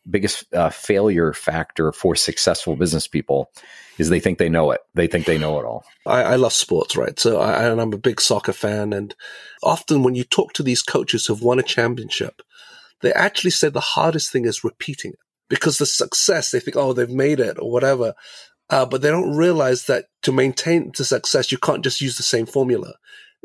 biggest 0.09 0.51
uh, 0.53 0.69
failure 0.69 1.33
factor 1.33 1.91
for 1.91 2.15
successful 2.15 2.75
business 2.75 3.07
people 3.07 3.51
is 3.97 4.09
they 4.09 4.19
think 4.19 4.37
they 4.37 4.49
know 4.49 4.71
it. 4.71 4.81
They 4.95 5.07
think 5.07 5.25
they 5.25 5.37
know 5.37 5.59
it 5.59 5.65
all. 5.65 5.83
I, 6.05 6.23
I 6.23 6.35
love 6.35 6.53
sports, 6.53 6.95
right? 6.95 7.19
So 7.19 7.39
I, 7.39 7.67
and 7.67 7.79
I'm 7.79 7.93
a 7.93 7.97
big 7.97 8.19
soccer 8.19 8.53
fan. 8.53 8.93
And 8.93 9.13
often 9.63 10.03
when 10.03 10.15
you 10.15 10.23
talk 10.23 10.53
to 10.53 10.63
these 10.63 10.81
coaches 10.81 11.25
who've 11.25 11.41
won 11.41 11.59
a 11.59 11.63
championship, 11.63 12.41
they 13.01 13.13
actually 13.13 13.51
say 13.51 13.69
the 13.69 13.79
hardest 13.79 14.31
thing 14.31 14.45
is 14.45 14.63
repeating 14.63 15.11
it 15.11 15.19
because 15.49 15.77
the 15.77 15.85
success, 15.85 16.51
they 16.51 16.59
think, 16.59 16.77
oh, 16.77 16.93
they've 16.93 17.09
made 17.09 17.39
it 17.39 17.57
or 17.59 17.71
whatever. 17.71 18.13
Uh, 18.69 18.85
but 18.85 19.01
they 19.01 19.09
don't 19.09 19.35
realize 19.35 19.85
that 19.85 20.05
to 20.23 20.31
maintain 20.31 20.91
the 20.97 21.03
success, 21.03 21.51
you 21.51 21.57
can't 21.57 21.83
just 21.83 21.99
use 21.99 22.17
the 22.17 22.23
same 22.23 22.45
formula 22.45 22.93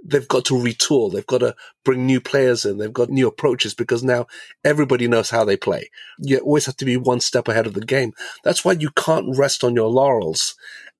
they've 0.08 0.28
got 0.28 0.44
to 0.46 0.54
retool. 0.54 1.12
They've 1.12 1.26
got 1.26 1.38
to 1.38 1.54
bring 1.84 2.06
new 2.06 2.20
players 2.20 2.64
in. 2.64 2.78
They've 2.78 2.92
got 2.92 3.10
new 3.10 3.26
approaches 3.26 3.75
because 3.75 4.02
now 4.02 4.26
everybody 4.64 5.08
knows 5.08 5.30
how 5.30 5.44
they 5.44 5.56
play. 5.56 5.90
You 6.18 6.38
always 6.38 6.66
have 6.66 6.76
to 6.78 6.84
be 6.84 6.96
one 6.96 7.20
step 7.20 7.48
ahead 7.48 7.66
of 7.66 7.75
the 7.75 7.84
game. 7.84 8.12
That's 8.44 8.64
why 8.64 8.72
you 8.72 8.90
can't 8.90 9.36
rest 9.36 9.64
on 9.64 9.75
your 9.75 9.88
laurels 9.88 10.54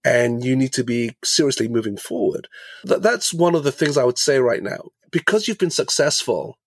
and 0.05 0.45
you 0.45 0.57
need 0.57 0.73
to 0.75 0.85
be 0.85 1.17
seriously 1.25 1.69
moving 1.69 1.97
forward. 1.97 2.49
that's 2.85 3.35
one 3.35 3.55
of 3.55 3.65
the 3.65 3.73
things 3.73 3.97
I 3.97 4.05
would 4.05 4.19
say 4.19 4.39
right 4.39 4.63
now. 4.63 4.91
Because 5.11 5.47
you've 5.47 5.59
been 5.59 5.71
successful, 5.71 6.59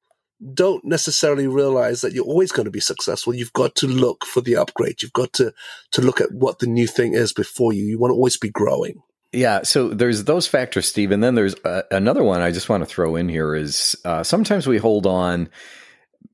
don't 0.53 0.83
necessarily 0.85 1.47
realize 1.47 2.01
that 2.01 2.13
you're 2.13 2.25
always 2.25 2.51
going 2.51 2.65
to 2.65 2.71
be 2.71 2.79
successful. 2.79 3.33
You've 3.33 3.53
got 3.53 3.75
to 3.75 3.87
look 3.87 4.25
for 4.25 4.41
the 4.41 4.55
upgrade. 4.55 5.01
You've 5.01 5.13
got 5.13 5.33
to, 5.33 5.53
to 5.91 6.01
look 6.01 6.21
at 6.21 6.31
what 6.31 6.59
the 6.59 6.67
new 6.67 6.87
thing 6.87 7.13
is 7.13 7.33
before 7.33 7.73
you. 7.73 7.83
You 7.83 7.99
want 7.99 8.11
to 8.11 8.15
always 8.15 8.37
be 8.37 8.49
growing. 8.49 9.01
Yeah, 9.31 9.61
so 9.61 9.89
there's 9.89 10.23
those 10.23 10.47
factors, 10.47 10.87
Steve, 10.87 11.11
and 11.11 11.23
then 11.23 11.35
there's 11.35 11.55
uh, 11.63 11.83
another 11.91 12.23
one 12.23 12.41
I 12.41 12.51
just 12.51 12.67
want 12.67 12.81
to 12.81 12.89
throw 12.89 13.15
in 13.15 13.29
here 13.29 13.53
is 13.53 13.95
uh, 14.03 14.23
sometimes 14.23 14.65
we 14.65 14.79
hold 14.79 15.05
on, 15.05 15.49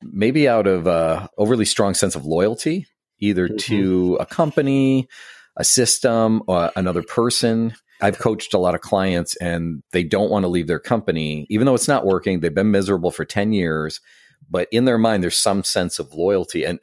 maybe 0.01 0.47
out 0.47 0.65
of 0.65 0.87
a 0.87 1.29
overly 1.37 1.65
strong 1.65 1.93
sense 1.93 2.15
of 2.15 2.25
loyalty, 2.25 2.87
either 3.19 3.47
mm-hmm. 3.47 3.57
to 3.57 4.17
a 4.21 4.25
company, 4.25 5.09
a 5.57 5.65
system, 5.65 6.41
or 6.47 6.71
another 6.77 7.03
person. 7.03 7.73
I've 8.01 8.19
coached 8.19 8.53
a 8.53 8.59
lot 8.59 8.75
of 8.75 8.81
clients, 8.81 9.35
and 9.37 9.83
they 9.91 10.03
don't 10.03 10.31
want 10.31 10.43
to 10.43 10.49
leave 10.49 10.67
their 10.67 10.79
company, 10.79 11.47
even 11.49 11.65
though 11.65 11.75
it's 11.75 11.89
not 11.89 12.05
working. 12.05 12.39
They've 12.39 12.53
been 12.53 12.71
miserable 12.71 13.11
for 13.11 13.25
ten 13.25 13.51
years, 13.51 13.99
but 14.49 14.69
in 14.71 14.85
their 14.85 14.97
mind, 14.97 15.21
there's 15.21 15.37
some 15.37 15.65
sense 15.65 15.99
of 15.99 16.13
loyalty, 16.13 16.63
and 16.63 16.79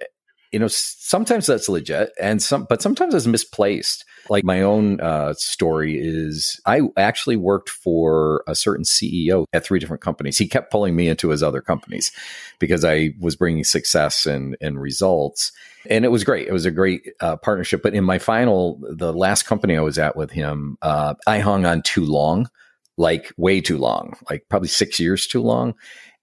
you 0.53 0.59
know 0.59 0.69
sometimes 0.69 1.47
that's 1.47 1.71
legit, 1.71 2.11
and 2.21 2.43
some, 2.43 2.67
but 2.69 2.83
sometimes 2.83 3.15
it's 3.15 3.27
misplaced 3.27 4.05
like 4.29 4.45
my 4.45 4.63
own 4.63 5.01
uh, 5.01 5.35
story 5.35 5.99
is 5.99 6.61
I 6.67 6.83
actually 6.97 7.37
worked 7.37 7.69
for 7.69 8.45
a 8.47 8.55
certain 8.55 8.85
CEO 8.85 9.47
at 9.53 9.65
three 9.65 9.79
different 9.79 10.03
companies. 10.03 10.39
He 10.39 10.47
kept 10.47 10.71
pulling 10.71 10.95
me 10.95 11.09
into 11.09 11.31
his 11.31 11.43
other 11.43 11.61
companies 11.61 12.13
because 12.59 12.85
I 12.85 13.15
was 13.21 13.37
bringing 13.37 13.65
success 13.65 14.27
and, 14.27 14.57
and 14.61 14.81
results. 14.81 15.53
And 15.89 16.05
it 16.05 16.09
was 16.09 16.25
great. 16.25 16.47
It 16.47 16.53
was 16.53 16.67
a 16.67 16.71
great 16.71 17.09
uh, 17.21 17.37
partnership. 17.37 17.83
But 17.83 17.95
in 17.95 18.05
my 18.05 18.19
final, 18.19 18.81
the 18.83 19.13
last 19.13 19.45
company 19.45 19.77
I 19.77 19.83
was 19.83 19.99
at 19.99 20.17
with 20.17 20.31
him, 20.31 20.79
uh, 20.83 21.15
I 21.27 21.41
hung 21.41 21.67
on 21.67 21.83
too 21.83 22.05
long, 22.05 22.49
like 22.97 23.33
way 23.37 23.61
too 23.61 23.79
long, 23.79 24.17
like 24.31 24.47
probably 24.49 24.69
six 24.69 25.01
years 25.01 25.27
too 25.27 25.43
long. 25.43 25.75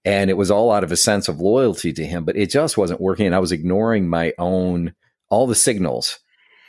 And 0.02 0.30
it 0.30 0.36
was 0.38 0.50
all 0.50 0.72
out 0.72 0.84
of 0.84 0.92
a 0.92 0.96
sense 0.96 1.28
of 1.28 1.40
loyalty 1.40 1.92
to 1.92 2.06
him, 2.06 2.24
but 2.24 2.36
it 2.36 2.48
just 2.48 2.78
wasn't 2.78 3.02
working. 3.02 3.26
And 3.26 3.34
I 3.34 3.38
was 3.38 3.52
ignoring 3.52 4.08
my 4.08 4.32
own, 4.38 4.94
all 5.28 5.46
the 5.46 5.54
signals 5.54 6.18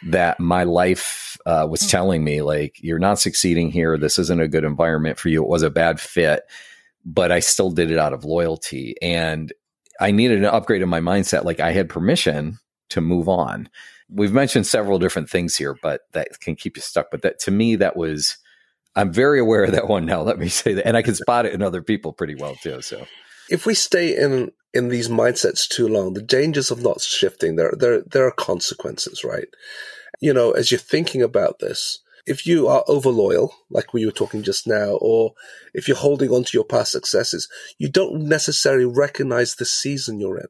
that 0.07 0.39
my 0.39 0.63
life 0.63 1.37
uh, 1.45 1.67
was 1.69 1.87
telling 1.87 2.23
me, 2.23 2.41
like, 2.41 2.77
you're 2.81 2.99
not 2.99 3.19
succeeding 3.19 3.71
here. 3.71 3.97
This 3.97 4.17
isn't 4.17 4.41
a 4.41 4.47
good 4.47 4.63
environment 4.63 5.19
for 5.19 5.29
you. 5.29 5.43
It 5.43 5.49
was 5.49 5.63
a 5.63 5.69
bad 5.69 5.99
fit, 5.99 6.43
but 7.05 7.31
I 7.31 7.39
still 7.39 7.71
did 7.71 7.91
it 7.91 7.97
out 7.97 8.13
of 8.13 8.25
loyalty. 8.25 8.95
And 9.01 9.53
I 9.99 10.11
needed 10.11 10.39
an 10.39 10.45
upgrade 10.45 10.81
in 10.81 10.89
my 10.89 11.01
mindset. 11.01 11.43
Like, 11.43 11.59
I 11.59 11.71
had 11.71 11.89
permission 11.89 12.59
to 12.89 13.01
move 13.01 13.29
on. 13.29 13.69
We've 14.09 14.33
mentioned 14.33 14.67
several 14.67 14.99
different 14.99 15.29
things 15.29 15.55
here, 15.55 15.77
but 15.81 16.01
that 16.11 16.39
can 16.41 16.55
keep 16.55 16.75
you 16.75 16.81
stuck. 16.81 17.11
But 17.11 17.21
that 17.21 17.39
to 17.39 17.51
me, 17.51 17.75
that 17.77 17.95
was, 17.95 18.37
I'm 18.95 19.13
very 19.13 19.39
aware 19.39 19.63
of 19.63 19.71
that 19.71 19.87
one 19.87 20.05
now. 20.05 20.21
Let 20.21 20.39
me 20.39 20.49
say 20.49 20.73
that. 20.73 20.85
And 20.85 20.97
I 20.97 21.01
can 21.01 21.15
spot 21.15 21.45
it 21.45 21.53
in 21.53 21.61
other 21.61 21.81
people 21.81 22.11
pretty 22.11 22.35
well 22.35 22.55
too. 22.55 22.81
So 22.81 23.05
if 23.51 23.65
we 23.65 23.75
stay 23.75 24.15
in 24.17 24.51
in 24.73 24.87
these 24.87 25.09
mindsets 25.09 25.67
too 25.67 25.87
long, 25.87 26.13
the 26.13 26.21
dangers 26.21 26.71
of 26.71 26.81
not 26.81 27.01
shifting, 27.01 27.57
there 27.57 27.73
there 27.77 28.01
there 28.03 28.25
are 28.25 28.31
consequences, 28.31 29.23
right? 29.23 29.47
You 30.21 30.33
know, 30.33 30.51
as 30.51 30.71
you're 30.71 30.79
thinking 30.79 31.21
about 31.21 31.59
this, 31.59 31.99
if 32.25 32.47
you 32.47 32.67
are 32.67 32.85
over 32.87 33.09
loyal, 33.09 33.53
like 33.69 33.93
we 33.93 34.05
were 34.05 34.11
talking 34.11 34.41
just 34.41 34.67
now, 34.67 34.97
or 35.01 35.33
if 35.73 35.87
you're 35.87 35.97
holding 35.97 36.29
on 36.29 36.45
to 36.45 36.57
your 36.57 36.63
past 36.63 36.93
successes, 36.93 37.49
you 37.77 37.89
don't 37.89 38.23
necessarily 38.23 38.85
recognize 38.85 39.55
the 39.55 39.65
season 39.65 40.19
you're 40.19 40.39
in. 40.39 40.47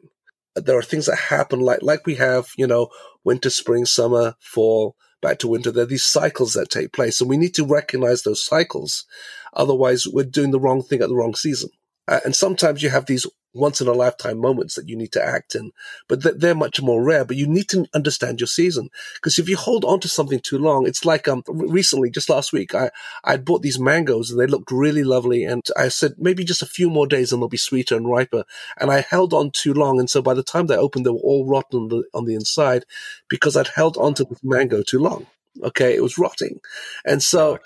There 0.63 0.77
are 0.77 0.83
things 0.83 1.07
that 1.07 1.17
happen 1.17 1.59
like 1.59 1.81
like 1.81 2.05
we 2.05 2.15
have, 2.15 2.49
you 2.55 2.67
know, 2.67 2.89
winter, 3.23 3.49
spring, 3.49 3.85
summer, 3.85 4.35
fall, 4.39 4.95
back 5.23 5.39
to 5.39 5.47
winter. 5.47 5.71
There 5.71 5.83
are 5.83 5.87
these 5.87 6.03
cycles 6.03 6.53
that 6.53 6.69
take 6.69 6.93
place, 6.93 7.19
and 7.19 7.29
we 7.29 7.37
need 7.37 7.55
to 7.55 7.65
recognize 7.65 8.21
those 8.21 8.45
cycles. 8.45 9.05
Otherwise, 9.53 10.05
we're 10.05 10.25
doing 10.25 10.51
the 10.51 10.59
wrong 10.59 10.83
thing 10.83 11.01
at 11.01 11.09
the 11.09 11.15
wrong 11.15 11.33
season. 11.33 11.71
Uh, 12.07 12.19
and 12.25 12.35
sometimes 12.35 12.81
you 12.81 12.89
have 12.89 13.05
these 13.05 13.25
once 13.53 13.81
in 13.81 13.87
a 13.87 13.91
lifetime 13.91 14.39
moments 14.39 14.75
that 14.75 14.87
you 14.87 14.95
need 14.95 15.11
to 15.11 15.23
act 15.23 15.55
in, 15.55 15.71
but 16.07 16.21
th- 16.23 16.35
they're 16.37 16.55
much 16.55 16.81
more 16.81 17.03
rare. 17.03 17.25
But 17.25 17.35
you 17.35 17.47
need 17.47 17.67
to 17.69 17.85
understand 17.93 18.39
your 18.39 18.47
season 18.47 18.89
because 19.15 19.37
if 19.37 19.49
you 19.49 19.57
hold 19.57 19.83
on 19.83 19.99
to 20.01 20.07
something 20.07 20.39
too 20.39 20.57
long, 20.57 20.87
it's 20.87 21.05
like 21.05 21.27
um 21.27 21.43
recently, 21.47 22.09
just 22.09 22.29
last 22.29 22.53
week, 22.53 22.73
I 22.73 22.91
I 23.23 23.37
bought 23.37 23.61
these 23.61 23.79
mangoes 23.79 24.31
and 24.31 24.39
they 24.39 24.47
looked 24.47 24.71
really 24.71 25.03
lovely, 25.03 25.43
and 25.43 25.63
I 25.77 25.89
said 25.89 26.13
maybe 26.17 26.43
just 26.43 26.61
a 26.61 26.67
few 26.67 26.89
more 26.89 27.07
days 27.07 27.31
and 27.31 27.41
they'll 27.41 27.49
be 27.49 27.57
sweeter 27.57 27.95
and 27.95 28.09
riper. 28.09 28.43
And 28.79 28.91
I 28.91 29.01
held 29.01 29.33
on 29.33 29.51
too 29.51 29.73
long, 29.73 29.99
and 29.99 30.09
so 30.09 30.21
by 30.21 30.33
the 30.33 30.43
time 30.43 30.67
they 30.67 30.77
opened, 30.77 31.05
they 31.05 31.11
were 31.11 31.17
all 31.17 31.45
rotten 31.47 31.81
on 31.81 31.87
the, 31.89 32.03
on 32.13 32.25
the 32.25 32.35
inside 32.35 32.85
because 33.29 33.57
I'd 33.57 33.67
held 33.67 33.97
on 33.97 34.13
to 34.15 34.23
this 34.23 34.39
mango 34.43 34.81
too 34.83 34.99
long. 34.99 35.27
Okay, 35.63 35.95
it 35.95 36.01
was 36.03 36.17
rotting, 36.17 36.61
and 37.05 37.21
so. 37.21 37.59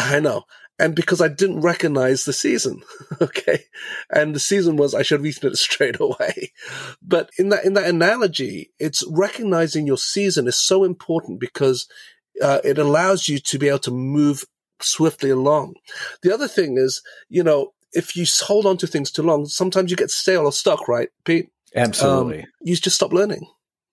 I 0.00 0.20
know 0.20 0.44
and 0.78 0.94
because 0.94 1.20
I 1.20 1.28
didn't 1.28 1.60
recognize 1.60 2.24
the 2.24 2.32
season. 2.32 2.82
okay. 3.20 3.64
And 4.10 4.34
the 4.34 4.40
season 4.40 4.76
was 4.76 4.94
I 4.94 5.02
should 5.02 5.20
have 5.20 5.26
eaten 5.26 5.50
it 5.50 5.56
straight 5.56 6.00
away. 6.00 6.52
But 7.02 7.30
in 7.38 7.48
that 7.50 7.64
in 7.64 7.74
that 7.74 7.88
analogy, 7.88 8.70
it's 8.78 9.04
recognizing 9.10 9.86
your 9.86 9.98
season 9.98 10.46
is 10.46 10.56
so 10.56 10.84
important 10.84 11.40
because 11.40 11.88
uh, 12.42 12.60
it 12.64 12.78
allows 12.78 13.28
you 13.28 13.38
to 13.38 13.58
be 13.58 13.68
able 13.68 13.80
to 13.80 13.90
move 13.90 14.44
swiftly 14.80 15.30
along. 15.30 15.74
The 16.22 16.32
other 16.32 16.48
thing 16.48 16.76
is, 16.78 17.02
you 17.28 17.42
know, 17.42 17.72
if 17.92 18.14
you 18.14 18.24
hold 18.42 18.66
on 18.66 18.76
to 18.78 18.86
things 18.86 19.10
too 19.10 19.22
long, 19.22 19.46
sometimes 19.46 19.90
you 19.90 19.96
get 19.96 20.10
stale 20.10 20.44
or 20.44 20.52
stuck, 20.52 20.86
right, 20.88 21.08
Pete? 21.24 21.48
Absolutely. 21.74 22.40
Um, 22.40 22.46
you 22.60 22.76
just 22.76 22.96
stop 22.96 23.12
learning. 23.12 23.46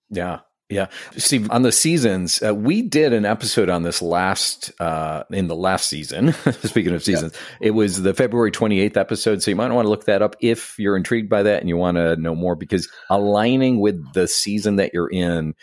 Yeah. 0.09 0.39
Yeah. 0.69 0.87
Steve, 1.15 1.51
on 1.51 1.61
the 1.61 1.71
seasons, 1.71 2.41
uh, 2.41 2.55
we 2.55 2.81
did 2.81 3.13
an 3.13 3.23
episode 3.23 3.69
on 3.69 3.83
this 3.83 4.01
last, 4.01 4.71
uh, 4.81 5.23
in 5.29 5.47
the 5.47 5.55
last 5.55 5.87
season. 5.87 6.33
Speaking 6.63 6.93
of 6.93 7.03
seasons, 7.03 7.33
yeah. 7.61 7.67
it 7.67 7.71
was 7.71 8.01
the 8.01 8.15
February 8.15 8.51
28th 8.51 8.97
episode. 8.97 9.43
So 9.43 9.51
you 9.51 9.55
might 9.55 9.71
want 9.71 9.85
to 9.85 9.89
look 9.89 10.05
that 10.05 10.23
up 10.23 10.35
if 10.39 10.77
you're 10.79 10.97
intrigued 10.97 11.29
by 11.29 11.43
that 11.43 11.59
and 11.59 11.69
you 11.69 11.77
want 11.77 11.97
to 11.97 12.15
know 12.15 12.33
more 12.33 12.55
because 12.55 12.89
aligning 13.11 13.79
with 13.79 14.13
the 14.13 14.27
season 14.27 14.77
that 14.77 14.91
you're 14.91 15.09
in 15.09 15.53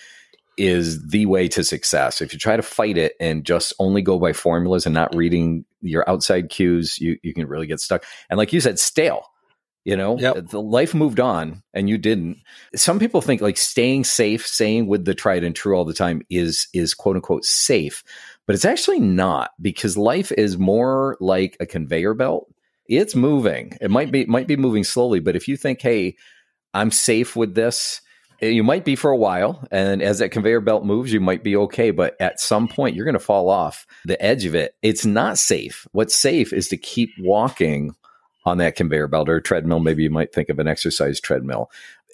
is 0.57 1.05
the 1.09 1.27
way 1.27 1.49
to 1.49 1.65
success. 1.65 2.21
If 2.21 2.33
you 2.33 2.39
try 2.39 2.57
to 2.57 2.63
fight 2.63 2.97
it 2.97 3.15
and 3.19 3.45
just 3.45 3.73
only 3.81 4.03
go 4.03 4.21
by 4.21 4.33
formulas 4.33 4.87
and 4.87 4.95
not 4.95 5.15
reading 5.17 5.65
your 5.81 6.09
outside 6.09 6.49
cues, 6.49 7.01
you, 7.01 7.19
you 7.23 7.35
can 7.35 7.49
really 7.49 7.67
get 7.67 7.81
stuck. 7.81 8.05
And 8.31 8.39
like 8.39 8.53
you 8.53 8.61
said, 8.61 8.79
stale 8.79 9.32
you 9.85 9.97
know? 9.97 10.19
Yep. 10.19 10.49
the 10.51 10.61
life 10.61 10.95
moved 10.95 11.21
on 11.21 11.63
and 11.75 11.89
you 11.89 11.99
didn't. 11.99 12.39
Some 12.75 12.99
people 12.99 13.21
think 13.21 13.41
like 13.41 13.57
staying 13.57 14.05
safe 14.05 14.47
staying 14.47 14.87
with 14.87 15.05
the 15.05 15.15
tried 15.15 15.45
and 15.45 15.55
true 15.55 15.77
all 15.77 15.85
the 15.85 15.95
time 15.95 16.23
is 16.31 16.69
is 16.73 16.95
quote 16.95 17.17
unquote 17.17 17.45
safe 17.45 18.03
but 18.47 18.55
it's 18.55 18.65
actually 18.65 19.01
not 19.01 19.51
because 19.61 19.97
life 19.97 20.33
is 20.33 20.59
more 20.59 21.17
like 21.21 21.57
a 21.61 21.67
conveyor 21.67 22.15
belt. 22.15 22.53
It's 22.87 23.15
moving. 23.15 23.77
It 23.81 23.91
might 23.91 24.11
be 24.11 24.27
might 24.27 24.47
be 24.47 24.57
moving 24.57 24.85
slowly 24.85 25.21
but 25.21 25.37
if 25.37 25.49
you 25.49 25.57
think 25.57 25.81
hey 25.81 26.17
i'm 26.75 26.91
safe 26.91 27.37
with 27.37 27.55
this 27.55 28.01
eh, 28.41 28.49
you 28.49 28.63
might 28.63 28.85
be 28.85 28.97
for 28.97 29.11
a 29.11 29.17
while 29.17 29.67
and 29.71 30.03
as 30.03 30.19
that 30.19 30.31
conveyor 30.31 30.61
belt 30.61 30.85
moves 30.85 31.13
you 31.13 31.21
might 31.21 31.45
be 31.45 31.55
okay 31.55 31.91
but 31.91 32.17
at 32.21 32.41
some 32.41 32.67
point 32.67 32.97
you're 32.97 33.05
going 33.05 33.13
to 33.15 33.21
fall 33.21 33.49
off 33.49 33.87
the 34.05 34.21
edge 34.23 34.45
of 34.45 34.55
it. 34.55 34.75
It's 34.83 35.07
not 35.07 35.39
safe. 35.39 35.87
What's 35.93 36.17
safe 36.17 36.53
is 36.53 36.69
to 36.69 36.77
keep 36.77 37.11
walking 37.21 37.95
on 38.45 38.59
that 38.59 38.77
conveyor 38.77 39.09
belt 39.09 39.29
or 39.29 39.41
treadmill. 39.41 39.81
Maybe 39.81 40.03
you 40.03 40.11
might 40.11 40.33
think 40.33 40.49
of 40.49 40.59
an 40.59 40.69
exercise 40.69 41.21
treadmill. 41.21 41.71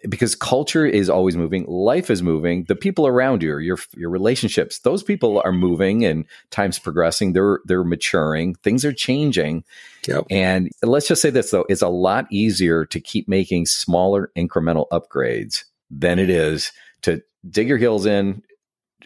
Because 0.08 0.36
culture 0.36 0.86
is 0.86 1.10
always 1.10 1.36
moving. 1.36 1.64
Life 1.66 2.08
is 2.08 2.22
moving. 2.22 2.64
The 2.68 2.76
people 2.76 3.08
around 3.08 3.42
you 3.42 3.58
your 3.58 3.78
your 3.96 4.10
relationships 4.10 4.78
those 4.78 5.02
people 5.02 5.42
are 5.44 5.50
moving 5.50 6.04
and 6.04 6.24
time's 6.50 6.78
progressing. 6.78 7.32
They're 7.32 7.58
they're 7.64 7.82
maturing. 7.82 8.54
Things 8.56 8.84
are 8.84 8.92
changing. 8.92 9.64
Yep. 10.06 10.26
and 10.30 10.70
let's 10.84 11.08
just 11.08 11.20
say 11.20 11.30
this 11.30 11.50
though. 11.50 11.66
It's 11.68 11.82
a 11.82 11.88
lot 11.88 12.26
easier 12.30 12.84
to 12.86 13.00
keep 13.00 13.26
making 13.28 13.66
smaller 13.66 14.30
incremental 14.36 14.86
upgrades 14.92 15.64
than 15.90 16.20
it 16.20 16.30
is 16.30 16.70
to 17.02 17.20
dig 17.50 17.66
your 17.66 17.78
heels 17.78 18.06
in 18.06 18.42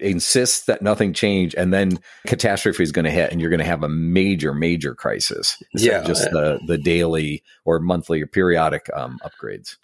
insists 0.03 0.67
that 0.67 0.83
nothing 0.83 1.13
change 1.13 1.55
and 1.55 1.73
then 1.73 1.99
catastrophe 2.27 2.83
is 2.83 2.93
going 2.93 3.05
to 3.05 3.11
hit 3.11 3.31
and 3.31 3.41
you're 3.41 3.51
going 3.51 3.61
to 3.61 3.65
have 3.65 3.83
a 3.83 3.89
major 3.89 4.55
major 4.55 4.95
crisis. 4.95 5.63
Yeah. 5.75 6.03
just 6.05 6.31
the 6.31 6.61
the 6.67 6.79
daily 6.79 7.43
or 7.65 7.79
monthly 7.79 8.23
or 8.23 8.27
periodic 8.27 8.89
um, 8.95 9.19
upgrades. 9.25 9.77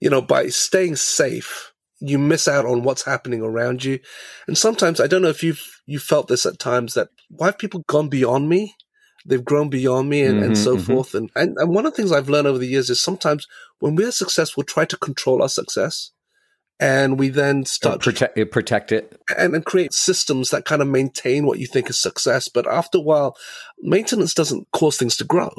You 0.00 0.10
know 0.10 0.22
by 0.22 0.48
staying 0.48 0.96
safe 0.96 1.72
you 2.00 2.18
miss 2.18 2.48
out 2.48 2.66
on 2.66 2.82
what's 2.82 3.04
happening 3.04 3.42
around 3.42 3.84
you. 3.84 4.00
And 4.46 4.58
sometimes 4.58 5.00
i 5.00 5.06
don't 5.06 5.22
know 5.22 5.28
if 5.28 5.42
you've 5.42 5.80
you 5.86 5.98
felt 5.98 6.28
this 6.28 6.46
at 6.46 6.58
times 6.58 6.94
that 6.94 7.08
why 7.28 7.46
have 7.46 7.58
people 7.58 7.84
gone 7.86 8.08
beyond 8.08 8.48
me? 8.48 8.74
They've 9.24 9.44
grown 9.44 9.68
beyond 9.68 10.08
me 10.08 10.22
and, 10.22 10.36
mm-hmm, 10.36 10.44
and 10.46 10.58
so 10.58 10.76
mm-hmm. 10.76 10.92
forth. 10.92 11.14
And, 11.14 11.30
and 11.36 11.56
and 11.56 11.74
one 11.74 11.86
of 11.86 11.92
the 11.92 11.96
things 11.96 12.12
i've 12.12 12.28
learned 12.28 12.48
over 12.48 12.58
the 12.58 12.66
years 12.66 12.90
is 12.90 13.00
sometimes 13.00 13.46
when 13.78 13.94
we're 13.94 14.12
successful 14.12 14.62
try 14.62 14.84
to 14.84 14.96
control 14.96 15.42
our 15.42 15.48
success 15.48 16.10
and 16.82 17.16
we 17.16 17.28
then 17.28 17.64
start 17.64 18.00
protect 18.00 18.36
it, 18.36 18.50
protect 18.50 18.90
it, 18.90 19.16
and, 19.38 19.54
and 19.54 19.64
create 19.64 19.92
systems 19.92 20.50
that 20.50 20.64
kind 20.64 20.82
of 20.82 20.88
maintain 20.88 21.46
what 21.46 21.60
you 21.60 21.66
think 21.68 21.88
is 21.88 21.96
success. 21.96 22.48
But 22.48 22.66
after 22.66 22.98
a 22.98 23.02
while, 23.02 23.36
maintenance 23.80 24.34
doesn't 24.34 24.66
cause 24.72 24.96
things 24.96 25.16
to 25.18 25.24
grow 25.24 25.52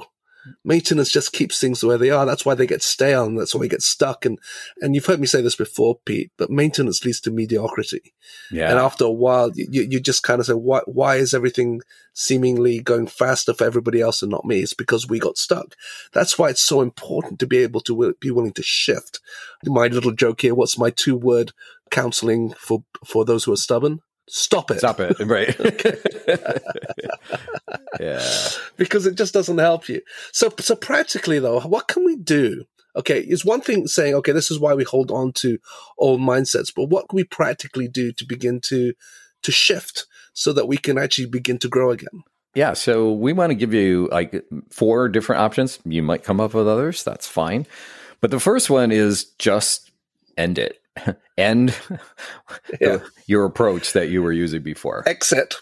maintenance 0.63 1.11
just 1.11 1.33
keeps 1.33 1.59
things 1.59 1.79
the 1.79 1.87
way 1.87 1.97
they 1.97 2.09
are. 2.09 2.25
That's 2.25 2.45
why 2.45 2.55
they 2.55 2.67
get 2.67 2.81
stale 2.81 3.25
and 3.25 3.39
that's 3.39 3.55
why 3.55 3.61
they 3.61 3.67
get 3.67 3.81
stuck. 3.81 4.25
And, 4.25 4.39
and 4.81 4.95
you've 4.95 5.05
heard 5.05 5.19
me 5.19 5.27
say 5.27 5.41
this 5.41 5.55
before, 5.55 5.99
Pete, 6.05 6.31
but 6.37 6.49
maintenance 6.49 7.03
leads 7.05 7.21
to 7.21 7.31
mediocrity. 7.31 8.13
Yeah. 8.51 8.69
And 8.69 8.79
after 8.79 9.05
a 9.05 9.11
while, 9.11 9.51
you, 9.55 9.83
you 9.83 9.99
just 9.99 10.23
kind 10.23 10.39
of 10.39 10.45
say, 10.45 10.53
why, 10.53 10.81
why 10.85 11.15
is 11.15 11.33
everything 11.33 11.81
seemingly 12.13 12.79
going 12.79 13.07
faster 13.07 13.53
for 13.53 13.65
everybody 13.65 14.01
else 14.01 14.21
and 14.21 14.31
not 14.31 14.45
me? 14.45 14.59
It's 14.59 14.73
because 14.73 15.07
we 15.07 15.19
got 15.19 15.37
stuck. 15.37 15.75
That's 16.13 16.37
why 16.37 16.49
it's 16.49 16.63
so 16.63 16.81
important 16.81 17.39
to 17.39 17.47
be 17.47 17.57
able 17.57 17.81
to 17.81 18.15
be 18.19 18.31
willing 18.31 18.53
to 18.53 18.63
shift. 18.63 19.19
My 19.65 19.87
little 19.87 20.11
joke 20.11 20.41
here. 20.41 20.55
What's 20.55 20.77
my 20.77 20.89
two 20.89 21.15
word 21.15 21.53
counseling 21.89 22.53
for, 22.53 22.83
for 23.05 23.25
those 23.25 23.45
who 23.45 23.53
are 23.53 23.57
stubborn? 23.57 24.01
Stop 24.27 24.71
it. 24.71 24.79
Stop 24.79 24.99
it. 24.99 25.19
Right. 25.19 25.55
yeah. 27.99 28.25
Because 28.77 29.05
it 29.05 29.15
just 29.15 29.33
doesn't 29.33 29.57
help 29.57 29.89
you. 29.89 30.01
So, 30.31 30.53
so 30.59 30.75
practically 30.75 31.39
though, 31.39 31.59
what 31.61 31.87
can 31.87 32.05
we 32.05 32.15
do? 32.15 32.65
Okay. 32.95 33.21
It's 33.21 33.45
one 33.45 33.61
thing 33.61 33.87
saying, 33.87 34.13
okay, 34.15 34.31
this 34.31 34.51
is 34.51 34.59
why 34.59 34.73
we 34.73 34.83
hold 34.83 35.11
on 35.11 35.33
to 35.33 35.57
old 35.97 36.21
mindsets, 36.21 36.71
but 36.73 36.89
what 36.89 37.09
can 37.09 37.17
we 37.17 37.23
practically 37.23 37.87
do 37.87 38.11
to 38.13 38.25
begin 38.25 38.61
to, 38.61 38.93
to 39.41 39.51
shift 39.51 40.05
so 40.33 40.53
that 40.53 40.67
we 40.67 40.77
can 40.77 40.97
actually 40.97 41.27
begin 41.27 41.57
to 41.59 41.67
grow 41.67 41.91
again? 41.91 42.23
Yeah, 42.55 42.73
so 42.73 43.11
we 43.11 43.33
want 43.33 43.49
to 43.49 43.55
give 43.55 43.73
you 43.73 44.07
like 44.11 44.45
four 44.69 45.09
different 45.09 45.41
options. 45.41 45.79
You 45.85 46.03
might 46.03 46.23
come 46.23 46.39
up 46.39 46.53
with 46.53 46.67
others, 46.67 47.03
that's 47.03 47.27
fine. 47.27 47.65
But 48.21 48.31
the 48.31 48.39
first 48.39 48.69
one 48.69 48.91
is 48.91 49.25
just 49.39 49.91
end 50.37 50.59
it. 50.59 50.82
end 51.37 51.75
yeah. 52.81 52.99
your 53.27 53.45
approach 53.45 53.93
that 53.93 54.09
you 54.09 54.21
were 54.21 54.31
using 54.31 54.61
before. 54.61 55.03
Exit. 55.07 55.55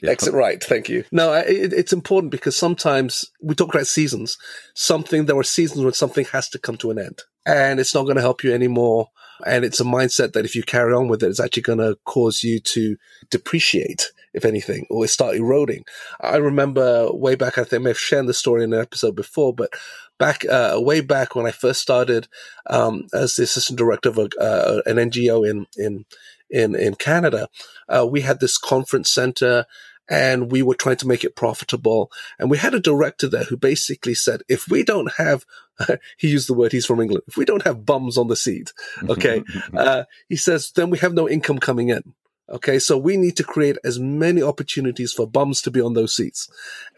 Yeah. 0.00 0.10
Exit 0.10 0.32
right. 0.32 0.62
Thank 0.62 0.88
you. 0.88 1.04
No, 1.10 1.32
it, 1.32 1.72
it's 1.72 1.92
important 1.92 2.30
because 2.30 2.56
sometimes 2.56 3.24
we 3.42 3.54
talk 3.54 3.74
about 3.74 3.86
seasons. 3.86 4.38
Something 4.74 5.26
there 5.26 5.36
are 5.36 5.42
seasons 5.42 5.84
when 5.84 5.92
something 5.92 6.24
has 6.26 6.48
to 6.50 6.58
come 6.58 6.76
to 6.78 6.90
an 6.90 6.98
end, 6.98 7.22
and 7.44 7.80
it's 7.80 7.94
not 7.94 8.04
going 8.04 8.16
to 8.16 8.22
help 8.22 8.44
you 8.44 8.52
anymore. 8.52 9.08
And 9.44 9.64
it's 9.64 9.80
a 9.80 9.84
mindset 9.84 10.32
that 10.32 10.46
if 10.46 10.54
you 10.54 10.62
carry 10.62 10.94
on 10.94 11.08
with 11.08 11.22
it, 11.22 11.28
it's 11.28 11.40
actually 11.40 11.64
going 11.64 11.78
to 11.78 11.98
cause 12.04 12.42
you 12.42 12.58
to 12.60 12.96
depreciate 13.30 14.10
if 14.36 14.44
anything, 14.44 14.86
or 14.90 15.04
it 15.04 15.08
start 15.08 15.34
eroding. 15.34 15.82
I 16.20 16.36
remember 16.36 17.10
way 17.10 17.34
back, 17.34 17.56
I 17.56 17.64
think 17.64 17.80
I 17.80 17.84
may 17.84 17.90
have 17.90 17.98
shared 17.98 18.26
the 18.26 18.34
story 18.34 18.62
in 18.62 18.74
an 18.74 18.80
episode 18.80 19.16
before, 19.16 19.54
but 19.54 19.70
back 20.18 20.44
uh, 20.44 20.76
way 20.78 21.00
back 21.00 21.34
when 21.34 21.46
I 21.46 21.50
first 21.50 21.80
started 21.80 22.28
um, 22.68 23.06
as 23.14 23.34
the 23.34 23.44
assistant 23.44 23.78
director 23.78 24.08
of 24.08 24.18
a, 24.18 24.28
uh, 24.40 24.82
an 24.86 24.96
NGO 24.96 25.48
in 25.48 25.66
in 25.76 26.04
in 26.50 26.74
in 26.74 26.94
Canada, 26.94 27.48
uh, 27.88 28.06
we 28.08 28.22
had 28.22 28.40
this 28.40 28.58
conference 28.58 29.10
center. 29.10 29.66
And 30.08 30.52
we 30.52 30.62
were 30.62 30.76
trying 30.76 30.98
to 30.98 31.08
make 31.08 31.24
it 31.24 31.34
profitable. 31.34 32.12
And 32.38 32.48
we 32.48 32.58
had 32.58 32.74
a 32.74 32.78
director 32.78 33.26
there 33.26 33.42
who 33.42 33.56
basically 33.56 34.14
said, 34.14 34.42
if 34.48 34.68
we 34.68 34.84
don't 34.84 35.10
have 35.14 35.44
he 36.16 36.28
used 36.28 36.48
the 36.48 36.54
word 36.54 36.70
he's 36.70 36.86
from 36.86 37.00
England. 37.00 37.24
If 37.26 37.36
we 37.36 37.44
don't 37.44 37.64
have 37.64 37.84
bums 37.84 38.16
on 38.16 38.28
the 38.28 38.36
seat, 38.36 38.72
okay, 39.08 39.42
uh, 39.74 40.04
he 40.28 40.36
says, 40.36 40.70
then 40.74 40.90
we 40.90 40.98
have 40.98 41.12
no 41.12 41.28
income 41.28 41.58
coming 41.58 41.88
in. 41.88 42.14
Okay. 42.48 42.78
So 42.78 42.96
we 42.96 43.16
need 43.16 43.36
to 43.36 43.44
create 43.44 43.76
as 43.84 43.98
many 43.98 44.42
opportunities 44.42 45.12
for 45.12 45.26
bums 45.26 45.62
to 45.62 45.70
be 45.70 45.80
on 45.80 45.94
those 45.94 46.14
seats. 46.14 46.48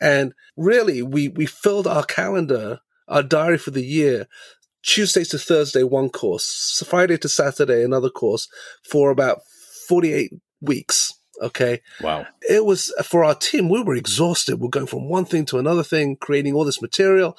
And 0.01 0.35
really, 0.57 1.03
we, 1.03 1.29
we 1.29 1.47
filled 1.47 1.87
our 1.87 2.05
calendar, 2.05 2.81
our 3.09 3.23
diary 3.23 3.59
for 3.59 3.71
the 3.71 3.85
year, 3.85 4.29
Tuesdays 4.83 5.29
to 5.29 5.39
Thursday, 5.39 5.83
one 5.83 6.09
course, 6.09 6.83
Friday 6.87 7.19
to 7.19 7.29
Saturday, 7.29 7.83
another 7.83 8.11
course 8.11 8.49
for 8.89 9.11
about 9.11 9.41
48 9.89 10.33
weeks. 10.61 11.15
Okay. 11.41 11.81
Wow. 12.01 12.27
It 12.49 12.65
was 12.65 12.93
for 13.05 13.25
our 13.25 13.35
team, 13.35 13.69
we 13.69 13.83
were 13.83 13.95
exhausted. 13.95 14.61
We're 14.61 14.69
going 14.69 14.87
from 14.87 15.09
one 15.09 15.25
thing 15.25 15.45
to 15.47 15.59
another 15.59 15.83
thing, 15.83 16.17
creating 16.17 16.55
all 16.55 16.65
this 16.65 16.83
material 16.83 17.37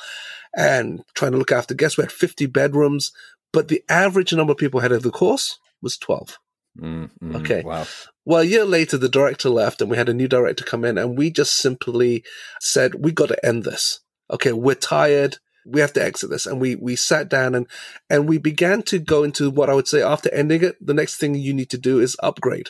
and 0.56 1.02
trying 1.16 1.34
to 1.34 1.38
look 1.38 1.52
after 1.52 1.74
guests. 1.74 1.98
We 1.98 2.04
had 2.04 2.12
50 2.12 2.46
bedrooms, 2.48 3.12
but 3.52 3.68
the 3.68 3.84
average 3.90 4.34
number 4.34 4.52
of 4.52 4.58
people 4.58 4.80
had 4.80 4.92
of 4.92 5.04
the 5.04 5.12
course 5.12 5.60
was 5.82 5.98
12. 5.98 6.38
Mm-hmm. 6.80 7.36
Okay. 7.38 7.62
Wow. 7.62 7.86
Well, 8.26 8.42
a 8.42 8.46
year 8.46 8.66
later, 8.66 8.98
the 8.98 9.10
director 9.10 9.50
left 9.50 9.82
and 9.82 9.90
we 9.90 9.98
had 9.98 10.10
a 10.10 10.14
new 10.14 10.28
director 10.28 10.64
come 10.64 10.86
in 10.86 10.98
and 10.98 11.18
we 11.18 11.32
just 11.32 11.56
simply 11.56 12.24
said, 12.60 12.96
we 12.96 13.12
got 13.12 13.30
to 13.30 13.46
end 13.46 13.64
this. 13.64 14.00
Okay. 14.32 14.54
We're 14.54 14.76
tired. 14.76 15.38
We 15.66 15.82
have 15.82 15.94
to 15.94 16.04
exit 16.04 16.30
this. 16.30 16.46
And 16.46 16.60
we, 16.60 16.76
we 16.76 16.96
sat 16.96 17.30
down 17.30 17.56
and, 17.56 17.68
and 18.10 18.28
we 18.28 18.38
began 18.38 18.82
to 18.84 19.00
go 19.00 19.24
into 19.24 19.50
what 19.50 19.70
I 19.70 19.74
would 19.74 19.88
say 19.88 20.02
after 20.02 20.34
ending 20.34 20.64
it. 20.64 20.76
The 20.86 20.94
next 20.94 21.18
thing 21.18 21.36
you 21.36 21.54
need 21.54 21.70
to 21.72 21.78
do 21.78 22.00
is 22.00 22.18
upgrade. 22.22 22.70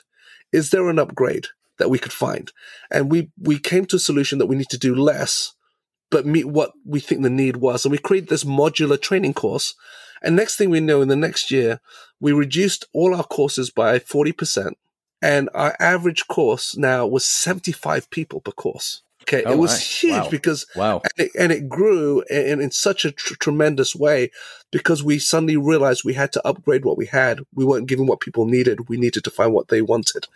Is 0.51 0.71
there 0.71 0.89
an 0.89 0.99
upgrade 0.99 1.47
that 1.77 1.89
we 1.89 1.99
could 1.99 2.11
find? 2.11 2.51
And 2.91 3.11
we, 3.11 3.31
we 3.37 3.59
came 3.59 3.85
to 3.87 3.97
a 3.97 3.99
solution 3.99 4.39
that 4.39 4.47
we 4.47 4.55
need 4.55 4.69
to 4.69 4.77
do 4.77 4.95
less, 4.95 5.53
but 6.09 6.25
meet 6.25 6.47
what 6.47 6.71
we 6.85 6.99
think 6.99 7.21
the 7.21 7.29
need 7.29 7.57
was. 7.57 7.85
And 7.85 7.91
we 7.91 7.97
created 7.97 8.29
this 8.29 8.43
modular 8.43 8.99
training 8.99 9.33
course. 9.33 9.75
And 10.21 10.35
next 10.35 10.57
thing 10.57 10.69
we 10.69 10.79
know, 10.79 11.01
in 11.01 11.07
the 11.07 11.15
next 11.15 11.51
year, 11.51 11.79
we 12.19 12.31
reduced 12.33 12.85
all 12.93 13.15
our 13.15 13.23
courses 13.23 13.69
by 13.69 13.99
40%. 13.99 14.73
And 15.21 15.49
our 15.53 15.75
average 15.79 16.27
course 16.27 16.77
now 16.77 17.05
was 17.05 17.25
75 17.25 18.09
people 18.09 18.39
per 18.39 18.51
course. 18.51 19.01
Okay. 19.23 19.43
Oh, 19.45 19.53
it 19.53 19.57
was 19.57 19.71
nice. 19.71 19.99
huge 20.01 20.13
Wow. 20.13 20.29
because, 20.29 20.65
Wow. 20.75 21.01
and 21.03 21.27
it, 21.27 21.31
and 21.37 21.51
it 21.51 21.69
grew 21.69 22.23
in, 22.29 22.61
in 22.61 22.71
such 22.71 23.05
a 23.05 23.11
tr- 23.11 23.35
tremendous 23.39 23.95
way 23.95 24.31
because 24.71 25.03
we 25.03 25.19
suddenly 25.19 25.57
realized 25.57 26.03
we 26.03 26.13
had 26.13 26.31
to 26.33 26.47
upgrade 26.47 26.85
what 26.85 26.97
we 26.97 27.05
had. 27.05 27.41
We 27.53 27.65
weren't 27.65 27.87
giving 27.87 28.07
what 28.07 28.21
people 28.21 28.45
needed. 28.45 28.89
We 28.89 28.97
needed 28.97 29.23
to 29.25 29.31
find 29.31 29.53
what 29.53 29.67
they 29.67 29.81
wanted. 29.81 30.27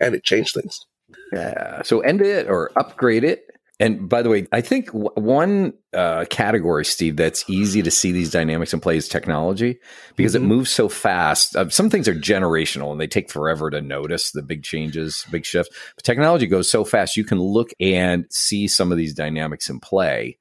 And 0.00 0.14
it 0.14 0.24
changed 0.24 0.54
things. 0.54 0.86
Yeah. 1.32 1.82
So 1.82 2.00
end 2.00 2.20
it 2.22 2.48
or 2.48 2.70
upgrade 2.76 3.24
it. 3.24 3.44
And 3.80 4.08
by 4.08 4.22
the 4.22 4.28
way, 4.28 4.46
I 4.50 4.60
think 4.60 4.86
w- 4.86 5.10
one 5.14 5.72
uh, 5.92 6.24
category, 6.30 6.84
Steve, 6.84 7.16
that's 7.16 7.48
easy 7.48 7.80
to 7.82 7.90
see 7.90 8.10
these 8.12 8.30
dynamics 8.30 8.74
in 8.74 8.80
play 8.80 8.96
is 8.96 9.08
technology 9.08 9.78
because 10.16 10.32
Mhm. 10.32 10.36
it 10.36 10.42
moves 10.42 10.70
so 10.70 10.88
fast. 10.88 11.54
Uh, 11.56 11.68
some 11.68 11.88
things 11.88 12.08
are 12.08 12.14
generational 12.14 12.90
and 12.90 13.00
they 13.00 13.06
take 13.06 13.30
forever 13.30 13.70
to 13.70 13.80
notice 13.80 14.32
the 14.32 14.42
big 14.42 14.64
changes, 14.64 15.24
big 15.30 15.44
shifts. 15.46 15.74
But 15.94 16.04
technology 16.04 16.46
goes 16.46 16.68
so 16.70 16.84
fast, 16.84 17.16
you 17.16 17.24
can 17.24 17.38
look 17.38 17.70
and 17.80 18.26
see 18.30 18.66
some 18.66 18.90
of 18.90 18.98
these 18.98 19.14
dynamics 19.14 19.70
in 19.70 19.78
play. 19.80 20.36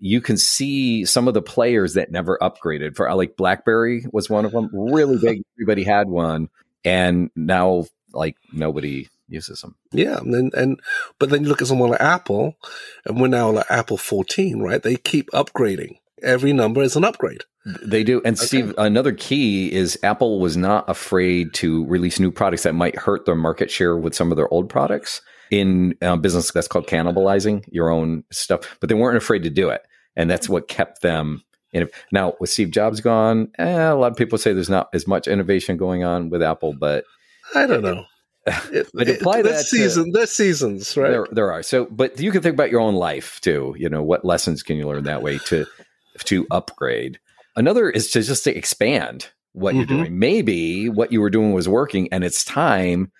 You 0.00 0.20
can 0.20 0.36
see 0.36 1.04
some 1.04 1.28
of 1.28 1.34
the 1.34 1.42
players 1.42 1.94
that 1.94 2.10
never 2.10 2.38
upgraded. 2.40 2.96
For 2.96 3.08
uh, 3.08 3.14
like 3.16 3.36
BlackBerry 3.36 4.06
was 4.12 4.30
one 4.30 4.44
of 4.44 4.52
them, 4.52 4.70
really 4.72 5.18
big. 5.18 5.42
Everybody 5.56 5.84
had 5.84 6.08
one, 6.08 6.48
and 6.84 7.30
now 7.36 7.84
like 8.14 8.36
nobody 8.52 9.08
uses 9.28 9.60
them. 9.60 9.76
Yeah, 9.92 10.18
and 10.18 10.34
then, 10.34 10.50
and 10.54 10.80
but 11.18 11.30
then 11.30 11.42
you 11.42 11.48
look 11.48 11.62
at 11.62 11.68
someone 11.68 11.90
like 11.90 12.00
Apple, 12.00 12.56
and 13.04 13.20
we're 13.20 13.28
now 13.28 13.50
like 13.50 13.66
Apple 13.70 13.96
14, 13.96 14.60
right? 14.60 14.82
They 14.82 14.96
keep 14.96 15.30
upgrading. 15.30 15.98
Every 16.22 16.52
number 16.52 16.82
is 16.82 16.96
an 16.96 17.04
upgrade. 17.04 17.44
They 17.82 18.02
do. 18.02 18.22
And 18.24 18.38
Steve, 18.38 18.74
another 18.78 19.12
key 19.12 19.72
is 19.72 19.98
Apple 20.02 20.40
was 20.40 20.56
not 20.56 20.88
afraid 20.88 21.52
to 21.54 21.84
release 21.86 22.18
new 22.18 22.30
products 22.30 22.62
that 22.62 22.74
might 22.74 22.96
hurt 22.96 23.26
their 23.26 23.34
market 23.34 23.70
share 23.70 23.96
with 23.96 24.14
some 24.14 24.32
of 24.32 24.36
their 24.36 24.52
old 24.52 24.68
products 24.68 25.20
in 25.50 25.94
uh, 26.02 26.16
business 26.16 26.50
that's 26.50 26.68
called 26.68 26.86
cannibalizing 26.86 27.64
your 27.68 27.90
own 27.90 28.24
stuff, 28.30 28.78
but 28.80 28.88
they 28.88 28.94
weren't 28.94 29.16
afraid 29.16 29.42
to 29.44 29.50
do 29.50 29.68
it. 29.68 29.82
And 30.16 30.30
that's 30.30 30.48
what 30.48 30.68
kept 30.68 31.02
them 31.02 31.42
in 31.72 31.84
it. 31.84 31.94
Now, 32.10 32.34
with 32.40 32.50
Steve 32.50 32.70
Jobs 32.70 33.00
gone, 33.00 33.50
eh, 33.58 33.90
a 33.90 33.94
lot 33.94 34.10
of 34.10 34.16
people 34.16 34.38
say 34.38 34.52
there's 34.52 34.70
not 34.70 34.88
as 34.92 35.06
much 35.06 35.28
innovation 35.28 35.76
going 35.76 36.04
on 36.04 36.30
with 36.30 36.42
Apple, 36.42 36.74
but 36.74 37.04
I 37.54 37.66
don't 37.66 37.82
know. 37.82 38.04
It, 38.72 38.88
But 38.94 39.08
apply 39.08 39.42
there's 39.42 39.56
that 39.56 39.62
to- 39.70 39.76
season. 39.76 40.12
There's 40.12 40.30
seasons, 40.32 40.96
right? 40.96 41.10
There, 41.10 41.26
there 41.32 41.52
are. 41.52 41.62
So, 41.62 41.86
but 41.86 42.18
you 42.20 42.30
can 42.30 42.42
think 42.42 42.54
about 42.54 42.70
your 42.70 42.80
own 42.80 42.94
life 42.94 43.40
too. 43.40 43.74
You 43.78 43.88
know, 43.88 44.02
what 44.02 44.24
lessons 44.24 44.62
can 44.62 44.76
you 44.76 44.86
learn 44.88 45.04
that 45.04 45.22
way 45.22 45.38
to 45.46 45.66
to 46.24 46.46
upgrade? 46.50 47.18
Another 47.56 47.90
is 47.90 48.10
to 48.12 48.22
just 48.22 48.44
to 48.44 48.56
expand 48.56 49.28
what 49.52 49.74
you're 49.74 49.84
Mhm. 49.84 49.88
doing. 49.88 50.18
Maybe 50.18 50.88
what 50.88 51.10
you 51.12 51.20
were 51.20 51.30
doing 51.30 51.52
was 51.52 51.68
working, 51.68 52.08
and 52.12 52.22
it's 52.24 52.44
time 52.44 53.10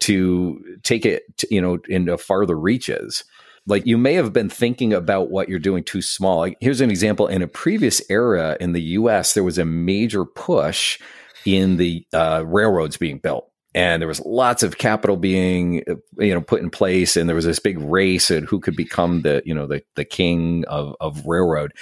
to 0.00 0.58
take 0.82 1.04
it, 1.06 1.22
to, 1.38 1.46
you 1.54 1.60
know, 1.60 1.78
into 1.88 2.16
farther 2.18 2.58
reaches. 2.58 3.24
Like 3.66 3.86
you 3.86 3.96
may 3.98 4.14
have 4.14 4.32
been 4.32 4.48
thinking 4.48 4.92
about 4.92 5.30
what 5.30 5.48
you're 5.48 5.58
doing 5.60 5.84
too 5.84 6.02
small. 6.02 6.38
Like, 6.38 6.56
here's 6.60 6.80
an 6.80 6.90
example: 6.90 7.26
in 7.28 7.42
a 7.42 7.46
previous 7.46 8.02
era 8.10 8.56
in 8.60 8.72
the 8.72 8.82
U.S., 8.98 9.34
there 9.34 9.44
was 9.44 9.58
a 9.58 9.64
major 9.64 10.24
push 10.24 10.98
in 11.44 11.76
the 11.76 12.04
uh, 12.12 12.42
railroads 12.46 12.96
being 12.96 13.18
built 13.18 13.48
and 13.74 14.02
there 14.02 14.08
was 14.08 14.20
lots 14.20 14.62
of 14.62 14.78
capital 14.78 15.16
being 15.16 15.82
uh, 15.88 15.94
you 16.18 16.34
know 16.34 16.40
put 16.40 16.62
in 16.62 16.70
place 16.70 17.16
and 17.16 17.28
there 17.28 17.36
was 17.36 17.44
this 17.44 17.58
big 17.58 17.78
race 17.78 18.30
at 18.30 18.44
who 18.44 18.60
could 18.60 18.76
become 18.76 19.22
the 19.22 19.42
you 19.44 19.54
know 19.54 19.66
the 19.66 19.82
the 19.94 20.04
king 20.04 20.64
of 20.68 20.94
of 21.00 21.24
railroad. 21.26 21.72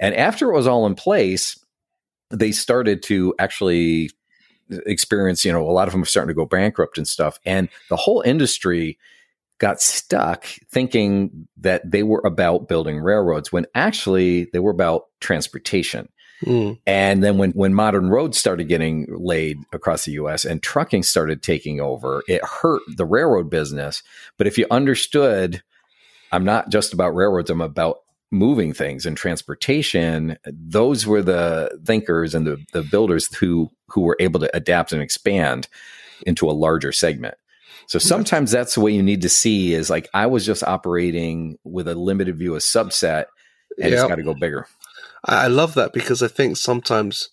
And 0.00 0.14
after 0.14 0.50
it 0.50 0.54
was 0.54 0.66
all 0.66 0.86
in 0.86 0.94
place 0.94 1.58
they 2.30 2.52
started 2.52 3.02
to 3.04 3.34
actually 3.38 4.10
experience 4.86 5.44
you 5.44 5.52
know 5.52 5.66
a 5.66 5.72
lot 5.72 5.88
of 5.88 5.92
them 5.92 6.04
starting 6.04 6.28
to 6.28 6.34
go 6.34 6.44
bankrupt 6.44 6.98
and 6.98 7.08
stuff 7.08 7.38
and 7.46 7.68
the 7.88 7.96
whole 7.96 8.20
industry 8.20 8.98
got 9.58 9.80
stuck 9.80 10.44
thinking 10.70 11.48
that 11.56 11.90
they 11.90 12.02
were 12.02 12.22
about 12.24 12.68
building 12.68 12.98
railroads 12.98 13.50
when 13.50 13.66
actually 13.74 14.48
they 14.52 14.58
were 14.58 14.70
about 14.70 15.06
transportation 15.20 16.08
Mm. 16.44 16.78
and 16.86 17.22
then 17.24 17.36
when, 17.36 17.50
when 17.50 17.74
modern 17.74 18.10
roads 18.10 18.38
started 18.38 18.68
getting 18.68 19.06
laid 19.10 19.58
across 19.72 20.04
the 20.04 20.12
US 20.12 20.44
and 20.44 20.62
trucking 20.62 21.02
started 21.02 21.42
taking 21.42 21.80
over, 21.80 22.22
it 22.28 22.44
hurt 22.44 22.82
the 22.96 23.04
railroad 23.04 23.50
business. 23.50 24.02
But 24.36 24.46
if 24.46 24.56
you 24.56 24.64
understood, 24.70 25.62
I'm 26.30 26.44
not 26.44 26.70
just 26.70 26.92
about 26.92 27.14
railroads, 27.16 27.50
I'm 27.50 27.60
about 27.60 27.98
moving 28.30 28.72
things 28.72 29.04
and 29.06 29.16
transportation, 29.16 30.38
those 30.44 31.06
were 31.06 31.22
the 31.22 31.76
thinkers 31.84 32.34
and 32.34 32.46
the, 32.46 32.64
the 32.72 32.82
builders 32.82 33.34
who 33.34 33.70
who 33.88 34.02
were 34.02 34.16
able 34.20 34.38
to 34.38 34.54
adapt 34.56 34.92
and 34.92 35.02
expand 35.02 35.66
into 36.26 36.48
a 36.48 36.52
larger 36.52 36.92
segment. 36.92 37.34
So 37.86 37.98
sometimes 37.98 38.50
that's 38.50 38.74
the 38.74 38.80
way 38.82 38.92
you 38.92 39.02
need 39.02 39.22
to 39.22 39.30
see 39.30 39.72
is 39.72 39.88
like 39.88 40.08
I 40.12 40.26
was 40.26 40.44
just 40.44 40.62
operating 40.62 41.58
with 41.64 41.88
a 41.88 41.94
limited 41.94 42.36
view, 42.36 42.54
a 42.54 42.58
subset, 42.58 43.24
and 43.80 43.90
Yeah. 43.90 44.00
it's 44.00 44.08
got 44.08 44.16
to 44.16 44.22
go 44.22 44.34
bigger. 44.34 44.66
I 45.24 45.48
love 45.48 45.74
that 45.74 45.92
because 45.92 46.22
I 46.22 46.28
think 46.28 46.56
sometimes 46.56 47.30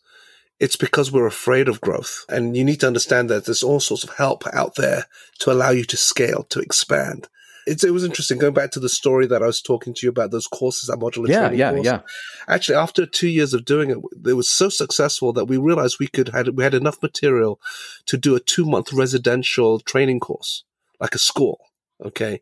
it's 0.59 0.75
because 0.75 1.11
we're 1.11 1.27
afraid 1.27 1.67
of 1.67 1.81
growth. 1.81 2.25
And 2.29 2.55
you 2.55 2.63
need 2.63 2.79
to 2.79 2.87
understand 2.87 3.29
that 3.29 3.45
there's 3.45 3.63
all 3.63 3.79
sorts 3.79 4.03
of 4.03 4.15
help 4.15 4.43
out 4.53 4.75
there 4.75 5.05
to 5.39 5.51
allow 5.51 5.69
you 5.71 5.83
to 5.85 5.97
scale, 5.97 6.43
to 6.49 6.59
expand. 6.59 7.27
It's, 7.67 7.83
it 7.83 7.93
was 7.93 8.03
interesting 8.03 8.37
going 8.37 8.53
back 8.53 8.71
to 8.71 8.79
the 8.79 8.89
story 8.89 9.25
that 9.27 9.41
I 9.41 9.47
was 9.47 9.59
talking 9.59 9.93
to 9.95 10.05
you 10.05 10.09
about 10.09 10.29
those 10.29 10.45
courses, 10.45 10.87
that 10.87 10.99
modular 10.99 11.27
Yeah, 11.27 11.39
training 11.39 11.59
yeah, 11.59 11.71
course. 11.71 11.85
yeah. 11.85 11.99
Actually, 12.47 12.75
after 12.75 13.07
two 13.07 13.27
years 13.27 13.55
of 13.55 13.65
doing 13.65 13.89
it, 13.89 13.97
it 14.29 14.33
was 14.33 14.47
so 14.47 14.69
successful 14.69 15.33
that 15.33 15.45
we 15.45 15.57
realized 15.57 15.97
we 15.99 16.07
could 16.07 16.29
had 16.29 16.49
we 16.55 16.63
had 16.63 16.75
enough 16.75 17.01
material 17.01 17.59
to 18.05 18.17
do 18.17 18.35
a 18.35 18.39
two 18.39 18.65
month 18.65 18.93
residential 18.93 19.79
training 19.79 20.19
course, 20.19 20.63
like 20.99 21.15
a 21.15 21.19
school. 21.19 21.59
Okay, 22.05 22.41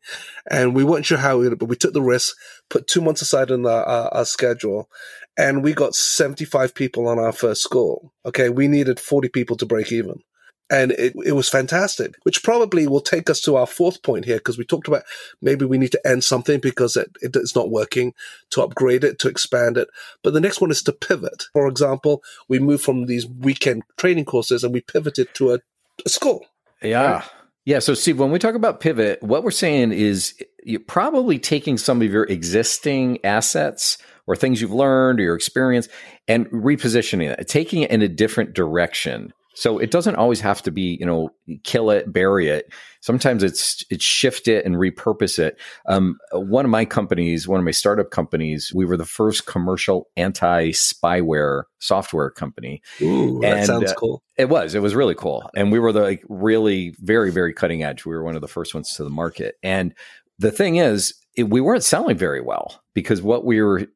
and 0.49 0.75
we 0.75 0.83
weren't 0.83 1.05
sure 1.05 1.19
how, 1.19 1.37
we, 1.37 1.47
but 1.53 1.67
we 1.69 1.75
took 1.75 1.93
the 1.93 2.01
risk, 2.01 2.35
put 2.69 2.87
two 2.87 3.01
months 3.01 3.21
aside 3.21 3.51
in 3.51 3.65
our, 3.67 3.83
our, 3.83 4.07
our 4.11 4.25
schedule, 4.25 4.89
and 5.37 5.63
we 5.63 5.73
got 5.73 5.95
seventy 5.95 6.45
five 6.45 6.73
people 6.73 7.07
on 7.07 7.19
our 7.19 7.31
first 7.31 7.61
school. 7.61 8.13
Okay, 8.25 8.49
we 8.49 8.67
needed 8.67 8.99
forty 8.99 9.29
people 9.29 9.55
to 9.57 9.65
break 9.65 9.91
even. 9.91 10.21
And 10.69 10.91
it, 10.93 11.13
it 11.23 11.33
was 11.33 11.49
fantastic, 11.49 12.15
which 12.23 12.41
probably 12.41 12.87
will 12.87 13.01
take 13.01 13.29
us 13.29 13.41
to 13.41 13.57
our 13.57 13.67
fourth 13.67 14.01
point 14.01 14.25
here, 14.25 14.37
because 14.37 14.57
we 14.57 14.63
talked 14.63 14.87
about 14.87 15.03
maybe 15.41 15.65
we 15.65 15.77
need 15.77 15.91
to 15.91 16.07
end 16.07 16.23
something 16.23 16.59
because 16.59 16.95
it, 16.95 17.11
it, 17.21 17.35
it's 17.35 17.55
not 17.55 17.69
working, 17.69 18.13
to 18.51 18.63
upgrade 18.63 19.03
it, 19.03 19.19
to 19.19 19.27
expand 19.27 19.77
it. 19.77 19.89
But 20.23 20.33
the 20.33 20.39
next 20.39 20.61
one 20.61 20.71
is 20.71 20.81
to 20.83 20.93
pivot. 20.93 21.43
For 21.51 21.67
example, 21.67 22.23
we 22.47 22.59
moved 22.59 22.83
from 22.83 23.05
these 23.05 23.27
weekend 23.27 23.83
training 23.97 24.25
courses 24.25 24.63
and 24.63 24.73
we 24.73 24.81
pivoted 24.81 25.35
to 25.35 25.53
a, 25.53 25.59
a 26.05 26.09
school. 26.09 26.45
Yeah. 26.81 27.23
Yeah. 27.65 27.79
So, 27.79 27.93
Steve, 27.93 28.17
when 28.17 28.31
we 28.31 28.39
talk 28.39 28.55
about 28.55 28.79
pivot, 28.79 29.21
what 29.21 29.43
we're 29.43 29.51
saying 29.51 29.91
is 29.91 30.33
you're 30.63 30.79
probably 30.79 31.39
taking 31.39 31.77
some 31.77 32.01
of 32.01 32.11
your 32.11 32.23
existing 32.23 33.23
assets 33.23 33.97
or 34.27 34.35
things 34.35 34.61
you've 34.61 34.73
learned 34.73 35.19
or 35.19 35.23
your 35.23 35.35
experience 35.35 35.87
and 36.27 36.47
repositioning 36.47 37.29
it, 37.37 37.47
taking 37.47 37.81
it 37.81 37.91
in 37.91 38.01
a 38.01 38.07
different 38.07 38.53
direction. 38.53 39.33
So 39.55 39.77
it 39.77 39.91
doesn't 39.91 40.15
always 40.15 40.41
have 40.41 40.63
to 40.63 40.71
be, 40.71 40.97
you 40.99 41.05
know, 41.05 41.29
kill 41.63 41.91
it, 41.91 42.11
bury 42.11 42.49
it. 42.49 42.73
Sometimes 43.01 43.43
it's 43.43 43.83
it's 43.91 44.03
shift 44.03 44.47
it 44.47 44.65
and 44.65 44.75
repurpose 44.75 45.37
it. 45.37 45.59
Um, 45.87 46.17
one 46.31 46.65
of 46.65 46.71
my 46.71 46.85
companies, 46.85 47.47
one 47.47 47.59
of 47.59 47.65
my 47.65 47.71
startup 47.71 48.09
companies, 48.09 48.71
we 48.73 48.85
were 48.85 48.97
the 48.97 49.05
first 49.05 49.45
commercial 49.45 50.07
anti 50.17 50.71
spyware 50.71 51.63
software 51.79 52.31
company. 52.31 52.81
Ooh, 53.01 53.39
that 53.41 53.65
sounds 53.67 53.91
uh, 53.91 53.95
cool. 53.95 54.23
It 54.37 54.49
was. 54.49 54.73
It 54.73 54.81
was 54.81 54.95
really 54.95 55.15
cool, 55.15 55.47
and 55.55 55.71
we 55.71 55.77
were 55.77 55.91
the 55.91 56.01
like 56.01 56.23
really 56.29 56.95
very 56.99 57.31
very 57.31 57.53
cutting 57.53 57.83
edge. 57.83 58.05
We 58.05 58.15
were 58.15 58.23
one 58.23 58.35
of 58.35 58.41
the 58.41 58.47
first 58.47 58.73
ones 58.73 58.95
to 58.95 59.03
the 59.03 59.11
market, 59.11 59.55
and 59.61 59.93
the 60.39 60.51
thing 60.51 60.77
is, 60.77 61.13
it, 61.35 61.49
we 61.49 61.61
weren't 61.61 61.83
selling 61.83 62.17
very 62.17 62.41
well 62.41 62.81
because 62.93 63.21
what 63.21 63.45
we 63.45 63.61
were 63.61 63.87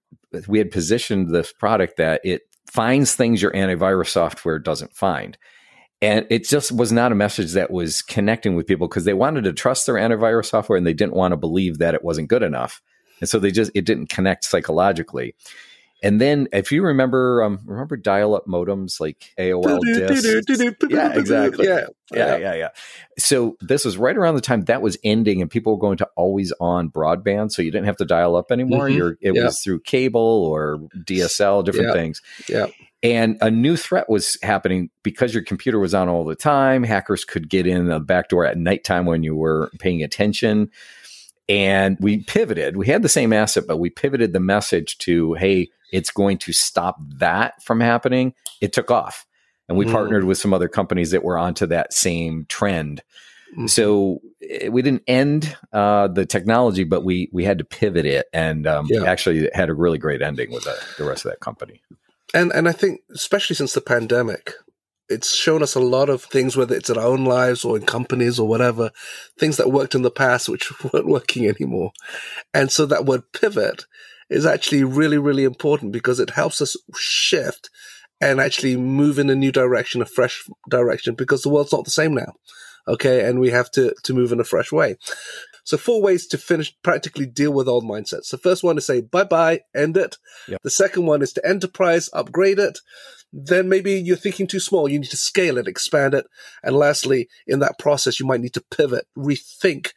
we 0.48 0.58
had 0.58 0.72
positioned 0.72 1.34
this 1.34 1.54
product 1.54 1.98
that 1.98 2.22
it 2.24 2.42
finds 2.72 3.16
things 3.16 3.42
your 3.42 3.52
antivirus 3.52 4.08
software 4.10 4.60
doesn't 4.60 4.94
find. 4.94 5.38
And 6.02 6.28
it 6.30 6.48
just 6.48 6.72
was 6.72 6.92
not 6.92 7.12
a 7.12 7.16
message 7.16 7.54
that 7.54 7.72
was 7.72 8.02
connecting 8.02 8.56
with 8.56 8.68
people 8.68 8.88
because 8.88 9.06
they 9.06 9.16
wanted 9.16 9.46
to 9.46 9.54
trust 9.54 9.86
their 9.86 9.96
antivirus 9.96 10.46
software 10.46 10.78
and 10.78 10.86
they 10.86 10.94
didn't 10.94 11.16
want 11.16 11.32
to 11.32 11.38
believe 11.38 11.80
that 11.80 11.96
it 11.96 12.04
wasn't 12.04 12.30
good 12.30 12.44
enough. 12.44 12.82
And 13.20 13.28
so 13.28 13.40
they 13.40 13.52
just, 13.52 13.72
it 13.74 13.86
didn't 13.86 14.10
connect 14.10 14.44
psychologically. 14.44 15.34
And 16.04 16.22
then, 16.22 16.48
if 16.54 16.72
you 16.72 16.84
remember, 16.84 17.44
um, 17.44 17.60
remember 17.66 17.98
dial-up 17.98 18.46
modems 18.46 19.00
like 19.00 19.34
AOL 19.40 19.80
discs? 19.82 20.28
yeah, 20.90 21.18
exactly. 21.18 21.68
Yeah, 21.68 21.88
yeah, 22.14 22.38
yeah, 22.38 22.54
yeah. 22.54 22.70
So 23.18 23.58
this 23.62 23.84
was 23.84 23.98
right 23.98 24.16
around 24.16 24.36
the 24.36 24.42
time 24.42 24.66
that 24.66 24.82
was 24.82 24.98
ending, 25.04 25.42
and 25.42 25.50
people 25.50 25.74
were 25.74 25.80
going 25.80 25.98
to 25.98 26.10
always 26.16 26.54
on 26.60 26.90
broadband, 26.92 27.52
so 27.52 27.64
you 27.64 27.72
didn't 27.72 27.88
have 27.88 27.98
to 27.98 28.06
dial 28.06 28.36
up 28.36 28.52
anymore. 28.52 28.90
Mm-hmm. 28.90 29.14
it 29.22 29.36
yeah. 29.36 29.46
was 29.46 29.60
through 29.62 29.80
cable 29.82 30.46
or 30.46 30.78
DSL, 30.98 31.66
different 31.66 31.88
yeah. 31.88 31.94
things. 31.94 32.22
Yeah. 32.48 32.68
And 33.04 33.38
a 33.42 33.52
new 33.52 33.78
threat 33.78 34.10
was 34.10 34.38
happening 34.42 34.90
because 35.04 35.34
your 35.34 35.44
computer 35.44 35.80
was 35.80 35.94
on 35.94 36.10
all 36.10 36.26
the 36.26 36.36
time. 36.36 36.84
Hackers 36.84 37.26
could 37.26 37.48
get 37.50 37.68
in 37.68 37.88
the 37.88 38.00
back 38.00 38.30
door 38.30 38.46
at 38.46 38.58
nighttime 38.58 39.06
when 39.06 39.24
you 39.24 39.36
were 39.36 39.70
paying 39.80 40.04
attention. 40.04 40.72
And 41.50 41.98
we 42.00 42.24
pivoted. 42.24 42.76
We 42.76 42.88
had 42.88 43.02
the 43.02 43.10
same 43.10 43.32
asset, 43.32 43.66
but 43.68 43.78
we 43.78 43.90
pivoted 43.90 44.34
the 44.34 44.40
message 44.40 44.98
to, 45.00 45.34
hey, 45.36 45.70
it's 45.92 46.12
going 46.12 46.38
to 46.40 46.54
stop 46.54 46.98
that 47.18 47.62
from 47.64 47.80
happening. 47.80 48.34
It 48.60 48.74
took 48.74 48.92
off. 48.92 49.26
And 49.70 49.78
we 49.78 49.86
mm. 49.86 49.92
partnered 49.92 50.26
with 50.26 50.38
some 50.38 50.54
other 50.54 50.68
companies 50.68 51.12
that 51.12 51.24
were 51.24 51.38
onto 51.38 51.66
that 51.68 51.94
same 51.94 52.46
trend. 52.50 53.02
Mm. 53.58 53.70
So 53.70 54.22
eh, 54.42 54.70
we 54.70 54.82
didn't 54.82 55.04
end 55.08 55.56
uh, 55.72 56.08
the 56.08 56.26
technology, 56.26 56.84
but 56.84 57.04
we 57.04 57.30
we 57.32 57.44
had 57.44 57.58
to 57.60 57.64
pivot 57.64 58.06
it, 58.06 58.28
and 58.34 58.68
um, 58.68 58.88
yeah. 58.90 59.04
actually 59.04 59.50
had 59.54 59.70
a 59.70 59.74
really 59.74 59.98
great 59.98 60.22
ending 60.22 60.52
with 60.52 60.64
the, 60.64 60.78
the 60.98 61.04
rest 61.04 61.26
of 61.26 61.32
that 61.32 61.40
company. 61.40 61.82
And 62.34 62.52
and 62.52 62.68
I 62.68 62.72
think 62.72 63.02
especially 63.14 63.56
since 63.56 63.74
the 63.74 63.82
pandemic, 63.82 64.54
it's 65.10 65.36
shown 65.36 65.64
us 65.64 65.76
a 65.76 65.80
lot 65.80 66.10
of 66.10 66.24
things, 66.24 66.58
whether 66.58 66.76
it's 66.76 66.90
in 66.90 66.98
our 66.98 67.06
own 67.06 67.26
lives 67.26 67.64
or 67.64 67.78
in 67.78 67.86
companies 67.86 68.40
or 68.40 68.48
whatever, 68.48 68.92
things 69.40 69.58
that 69.58 69.72
worked 69.72 69.96
in 69.96 70.02
the 70.02 70.12
past 70.12 70.50
which 70.50 70.72
weren't 70.94 71.08
working 71.08 71.48
anymore. 71.48 71.92
And 72.54 72.72
so 72.72 72.86
that 72.86 73.06
word 73.06 73.24
pivot 73.34 73.86
is 74.30 74.46
actually 74.46 74.84
really, 74.84 75.18
really 75.18 75.44
important 75.44 75.92
because 75.92 76.20
it 76.20 76.32
helps 76.32 76.62
us 76.62 76.76
shift 76.96 77.70
and 78.20 78.42
actually 78.42 78.76
move 78.76 79.20
in 79.20 79.30
a 79.30 79.36
new 79.36 79.52
direction, 79.52 80.02
a 80.02 80.06
fresh 80.06 80.44
direction, 80.70 81.16
because 81.16 81.44
the 81.44 81.50
world's 81.50 81.72
not 81.72 81.86
the 81.86 81.92
same 81.92 82.14
now. 82.14 82.34
Okay. 82.88 83.28
And 83.28 83.40
we 83.40 83.52
have 83.52 83.70
to, 83.72 83.94
to 84.04 84.14
move 84.14 84.32
in 84.32 84.40
a 84.40 84.46
fresh 84.46 84.72
way. 84.72 84.98
So 85.68 85.78
four 85.78 86.02
ways 86.02 86.26
to 86.28 86.38
finish, 86.38 86.74
practically 86.82 87.26
deal 87.26 87.52
with 87.52 87.68
old 87.68 87.84
mindsets. 87.84 88.30
The 88.30 88.38
first 88.38 88.64
one 88.64 88.78
is 88.78 88.86
say 88.86 89.02
bye 89.02 89.26
bye, 89.26 89.62
end 89.76 89.98
it. 89.98 90.18
Yep. 90.48 90.62
The 90.64 90.70
second 90.70 91.06
one 91.06 91.22
is 91.22 91.34
to 91.34 91.46
enterprise, 91.46 92.10
upgrade 92.14 92.58
it. 92.58 92.80
Then 93.34 93.70
maybe 93.70 94.00
you're 94.00 94.16
thinking 94.16 94.48
too 94.48 94.60
small. 94.60 94.88
You 94.88 95.00
need 95.00 95.10
to 95.10 95.18
scale 95.18 95.58
it, 95.58 95.68
expand 95.68 96.14
it. 96.14 96.26
And 96.64 96.76
lastly, 96.76 97.28
in 97.46 97.60
that 97.60 97.78
process, 97.78 98.20
you 98.20 98.26
might 98.26 98.42
need 98.42 98.54
to 98.54 98.64
pivot, 98.72 99.06
rethink 99.18 99.92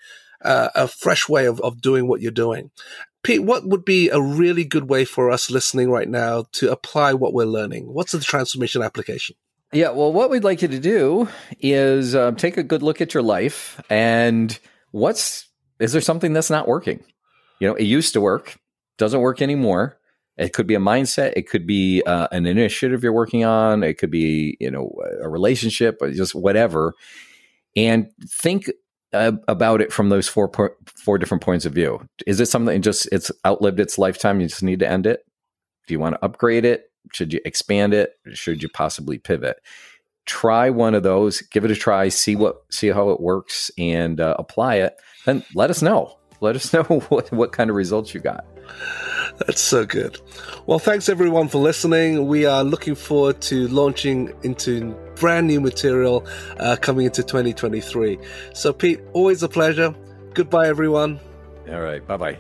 uh, 0.45 0.71
a 0.75 0.89
fresh 0.89 1.29
way 1.29 1.47
of, 1.47 1.61
of 1.61 1.81
doing 1.81 2.09
what 2.09 2.21
you're 2.21 2.33
doing. 2.33 2.71
Pete, 3.23 3.43
what 3.43 3.67
would 3.67 3.85
be 3.85 4.09
a 4.09 4.21
really 4.21 4.65
good 4.65 4.89
way 4.89 5.05
for 5.05 5.31
us 5.31 5.51
listening 5.51 5.91
right 5.91 6.09
now 6.09 6.45
to 6.53 6.71
apply 6.71 7.13
what 7.13 7.35
we're 7.35 7.45
learning? 7.45 7.93
What's 7.93 8.13
the 8.13 8.21
transformation 8.21 8.83
application? 8.83 9.37
Yeah, 9.73 9.91
well, 9.91 10.13
what 10.13 10.31
we'd 10.31 10.43
like 10.43 10.63
you 10.63 10.69
to 10.69 10.81
do 10.81 11.29
is 11.61 12.15
uh, 12.15 12.33
take 12.33 12.57
a 12.57 12.63
good 12.63 12.83
look 12.83 13.01
at 13.01 13.15
your 13.15 13.23
life 13.23 13.81
and 13.89 14.59
what's 14.91 15.47
is 15.79 15.93
there 15.93 16.01
something 16.01 16.33
that's 16.33 16.51
not 16.51 16.67
working? 16.67 17.05
You 17.61 17.69
know, 17.69 17.75
it 17.75 17.85
used 17.85 18.15
to 18.15 18.21
work, 18.21 18.59
doesn't 18.99 19.21
work 19.21 19.41
anymore. 19.41 19.99
It 20.41 20.55
could 20.55 20.67
be 20.67 20.75
a 20.75 20.81
mindset. 20.81 21.35
It 21.37 21.49
could 21.49 21.67
be 21.67 22.03
uh, 22.07 22.29
an 22.33 22.47
initiative 22.47 23.03
you're 23.03 23.13
working 23.13 23.45
on. 23.45 23.83
It 23.83 23.99
could 23.99 24.11
be, 24.11 24.57
you 24.59 24.71
know, 24.71 24.91
a 25.23 25.29
relationship 25.29 25.99
or 26.01 26.11
just 26.11 26.35
whatever. 26.35 26.95
And 27.77 28.09
think 28.27 28.71
uh, 29.13 29.33
about 29.49 29.81
it 29.81 29.93
from 29.93 30.09
those 30.09 30.29
four 30.29 30.49
po- 30.49 30.75
four 30.87 31.19
different 31.19 31.43
points 31.43 31.67
of 31.67 31.75
view. 31.75 32.01
Is 32.27 32.41
it 32.41 32.47
something 32.47 32.81
just 32.81 33.09
it's 33.13 33.31
outlived 33.47 33.81
its 33.81 33.99
lifetime? 33.99 34.41
You 34.41 34.49
just 34.49 34.63
need 34.63 34.81
to 34.81 34.89
end 34.89 35.07
it. 35.07 35.25
Do 35.87 35.95
you 35.95 36.01
want 36.01 36.15
to 36.15 36.25
upgrade 36.25 36.65
it? 36.65 36.91
Should 37.13 37.33
you 37.33 37.41
expand 37.45 37.93
it? 37.93 38.15
Should 38.33 38.63
you 38.63 38.69
possibly 38.69 39.19
pivot? 39.19 39.59
Try 40.27 40.71
one 40.71 40.95
of 40.95 41.03
those. 41.03 41.43
Give 41.43 41.65
it 41.65 41.71
a 41.71 41.77
try. 41.77 42.09
See 42.09 42.37
what 42.37 42.63
see 42.71 42.89
how 42.89 43.11
it 43.11 43.21
works, 43.21 43.71
and 43.77 44.21
uh, 44.21 44.37
apply 44.39 44.77
it. 44.77 44.95
Then 45.27 45.45
let 45.55 45.71
us 45.71 45.83
know. 45.83 46.19
Let 46.41 46.57
us 46.57 46.73
know 46.73 46.85
what 46.85 47.31
what 47.33 47.53
kind 47.53 47.69
of 47.69 47.77
results 47.77 48.15
you 48.15 48.21
got. 48.21 48.45
That's 49.47 49.61
so 49.61 49.87
good. 49.87 50.21
Well, 50.67 50.79
thanks 50.79 51.09
everyone 51.09 51.49
for 51.49 51.59
listening. 51.59 52.27
We 52.27 52.45
are 52.45 52.63
looking 52.63 52.95
forward 52.95 53.41
to 53.43 53.69
launching 53.69 54.33
into 54.43 54.95
brand 55.17 55.47
new 55.47 55.61
material 55.61 56.27
uh, 56.59 56.77
coming 56.81 57.07
into 57.07 57.23
2023. 57.23 58.19
So, 58.55 58.73
Pete, 58.73 59.01
always 59.13 59.43
a 59.43 59.49
pleasure. 59.49 59.95
Goodbye, 60.35 60.69
everyone. 60.69 61.21
All 61.71 61.81
right. 61.81 62.07
Bye 62.07 62.17
bye. 62.17 62.39